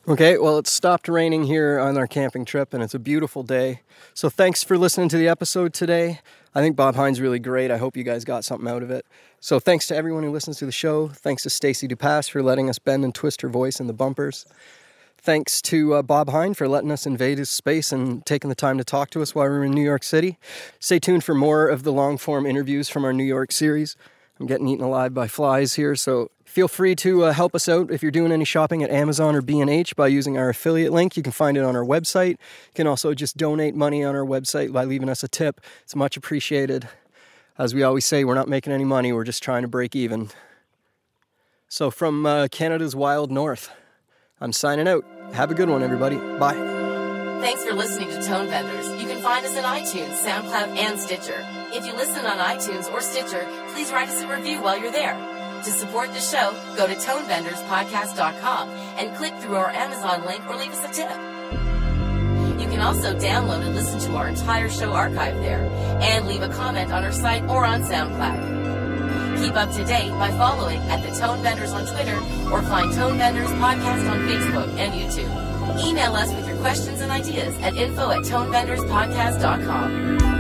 Okay, 0.08 0.38
well, 0.38 0.60
it's 0.60 0.72
stopped 0.72 1.08
raining 1.08 1.46
here 1.46 1.80
on 1.80 1.98
our 1.98 2.06
camping 2.06 2.46
trip, 2.46 2.76
and 2.76 2.84
it's 2.84 2.94
a 2.94 3.00
beautiful 3.00 3.42
day. 3.42 3.82
So, 4.14 4.30
thanks 4.30 4.64
for 4.64 4.78
listening 4.78 5.10
to 5.10 5.18
the 5.18 5.28
episode 5.28 5.74
today. 5.74 6.20
I 6.54 6.62
think 6.62 6.76
Bob 6.76 6.94
Hein's 6.94 7.20
really 7.20 7.40
great. 7.40 7.72
I 7.72 7.78
hope 7.78 7.98
you 7.98 8.04
guys 8.04 8.24
got 8.24 8.46
something 8.46 8.70
out 8.70 8.84
of 8.84 8.92
it. 8.92 9.04
So, 9.40 9.60
thanks 9.60 9.88
to 9.88 9.96
everyone 9.96 10.22
who 10.22 10.30
listens 10.30 10.60
to 10.60 10.68
the 10.68 10.72
show. 10.72 11.08
Thanks 11.08 11.42
to 11.42 11.50
Stacy 11.50 11.88
Dupass 11.88 12.30
for 12.30 12.44
letting 12.44 12.70
us 12.70 12.78
bend 12.78 13.04
and 13.04 13.16
twist 13.16 13.42
her 13.42 13.50
voice 13.50 13.80
in 13.80 13.88
the 13.88 13.94
bumpers. 13.94 14.46
Thanks 15.18 15.60
to 15.64 15.96
uh, 15.96 16.02
Bob 16.04 16.30
Hein 16.30 16.54
for 16.54 16.68
letting 16.68 16.92
us 16.92 17.08
invade 17.08 17.40
his 17.40 17.50
space 17.50 17.92
and 17.92 18.24
taking 18.28 18.50
the 18.50 18.56
time 18.56 18.78
to 18.78 18.84
talk 18.84 19.10
to 19.10 19.24
us 19.24 19.34
while 19.34 19.46
we 19.46 19.58
were 19.58 19.64
in 19.64 19.72
New 19.72 19.84
York 19.84 20.04
City. 20.04 20.38
Stay 20.80 21.00
tuned 21.00 21.24
for 21.24 21.34
more 21.34 21.68
of 21.68 21.82
the 21.82 21.92
long 21.92 22.20
form 22.20 22.46
interviews 22.46 22.90
from 22.90 23.06
our 23.06 23.14
New 23.14 23.24
York 23.24 23.52
series. 23.52 23.98
I'm 24.40 24.46
getting 24.46 24.68
eaten 24.68 24.86
alive 24.86 25.16
by 25.16 25.28
flies 25.28 25.74
here, 25.74 25.96
so 25.96 26.30
feel 26.56 26.70
free 26.70 26.96
to 26.96 27.26
uh, 27.26 27.34
help 27.34 27.54
us 27.54 27.68
out 27.68 27.92
if 27.92 28.02
you're 28.02 28.10
doing 28.10 28.32
any 28.32 28.46
shopping 28.46 28.82
at 28.82 28.90
Amazon 28.90 29.36
or 29.36 29.42
B&H 29.42 29.94
by 29.98 30.08
using 30.08 30.38
our 30.38 30.48
affiliate 30.48 30.94
link. 30.94 31.18
You 31.18 31.22
can 31.22 31.34
find 31.34 31.58
it 31.58 31.66
on 31.66 31.76
our 31.76 31.84
website. 31.84 32.30
You 32.30 32.76
can 32.76 32.88
also 32.88 33.14
just 33.14 33.36
donate 33.36 33.76
money 33.76 34.06
on 34.06 34.16
our 34.16 34.24
website 34.24 34.72
by 34.72 34.86
leaving 34.86 35.10
us 35.10 35.22
a 35.22 35.28
tip. 35.28 35.60
It's 35.84 35.98
much 35.98 36.16
appreciated. 36.16 36.88
As 37.58 37.76
we 37.76 37.84
always 37.84 38.06
say, 38.06 38.24
we're 38.24 38.36
not 38.36 38.48
making 38.48 38.72
any 38.72 38.86
money, 38.86 39.12
we're 39.12 39.26
just 39.26 39.44
trying 39.44 39.64
to 39.64 39.68
break 39.68 39.98
even. 39.98 40.30
So, 41.68 41.92
from 41.92 42.26
uh, 42.26 42.48
Canada's 42.50 42.96
wild 42.96 43.32
north, 43.32 43.70
I'm 44.40 44.54
signing 44.54 44.88
out. 44.88 45.04
Have 45.34 45.52
a 45.52 45.56
good 45.56 45.70
one, 45.70 45.84
everybody. 45.84 46.16
Bye. 46.16 46.54
Thanks 47.42 47.66
for 47.66 47.74
listening 47.74 48.08
to 48.10 48.24
Tone 48.24 48.48
Benders. 48.48 48.88
You 49.02 49.10
can 49.10 49.22
find 49.22 49.46
us 49.46 49.58
on 49.58 49.64
iTunes, 49.64 50.24
SoundCloud, 50.24 50.78
and 50.78 51.00
Stitcher. 51.02 51.46
If 51.74 51.86
you 51.86 51.94
listen 51.94 52.26
on 52.26 52.38
iTunes 52.38 52.90
or 52.94 53.02
Stitcher, 53.02 53.46
please 53.74 53.92
write 53.92 54.08
us 54.08 54.22
a 54.22 54.28
review 54.28 54.62
while 54.62 54.80
you're 54.80 54.94
there. 54.94 55.35
To 55.66 55.72
support 55.72 56.14
the 56.14 56.20
show, 56.20 56.52
go 56.78 56.86
to 56.86 56.94
tonebenderspodcast.com 56.94 58.70
and 58.70 59.18
click 59.18 59.34
through 59.40 59.56
our 59.56 59.72
Amazon 59.72 60.24
link 60.24 60.48
or 60.48 60.56
leave 60.58 60.72
us 60.72 60.86
a 60.86 60.90
tip. 60.94 61.10
You 62.62 62.68
can 62.70 62.82
also 62.82 63.18
download 63.18 63.66
and 63.66 63.74
listen 63.74 64.00
to 64.02 64.16
our 64.16 64.28
entire 64.28 64.70
show 64.70 64.94
archive 64.94 65.38
there 65.38 65.68
and 66.04 66.28
leave 66.28 66.44
a 66.44 66.50
comment 66.50 66.92
on 66.92 67.04
our 67.04 67.12
site 67.12 67.42
or 67.50 67.66
on 67.66 67.82
SoundCloud. 67.82 69.42
Keep 69.44 69.56
up 69.56 69.72
to 69.72 69.84
date 69.86 70.12
by 70.12 70.30
following 70.38 70.78
at 70.82 71.02
the 71.02 71.10
Tone 71.20 71.42
Benders 71.42 71.72
on 71.72 71.88
Twitter 71.88 72.18
or 72.52 72.62
find 72.62 72.94
Tone 72.94 73.18
Benders 73.18 73.50
Podcast 73.54 74.08
on 74.08 74.20
Facebook 74.28 74.70
and 74.78 74.94
YouTube. 74.94 75.32
Email 75.84 76.16
us 76.16 76.32
with 76.32 76.48
your 76.48 76.58
questions 76.58 77.02
and 77.02 77.12
ideas 77.12 77.58
at 77.62 77.76
info 77.76 78.12
at 78.12 78.20
tonebenderspodcast.com. 78.20 80.35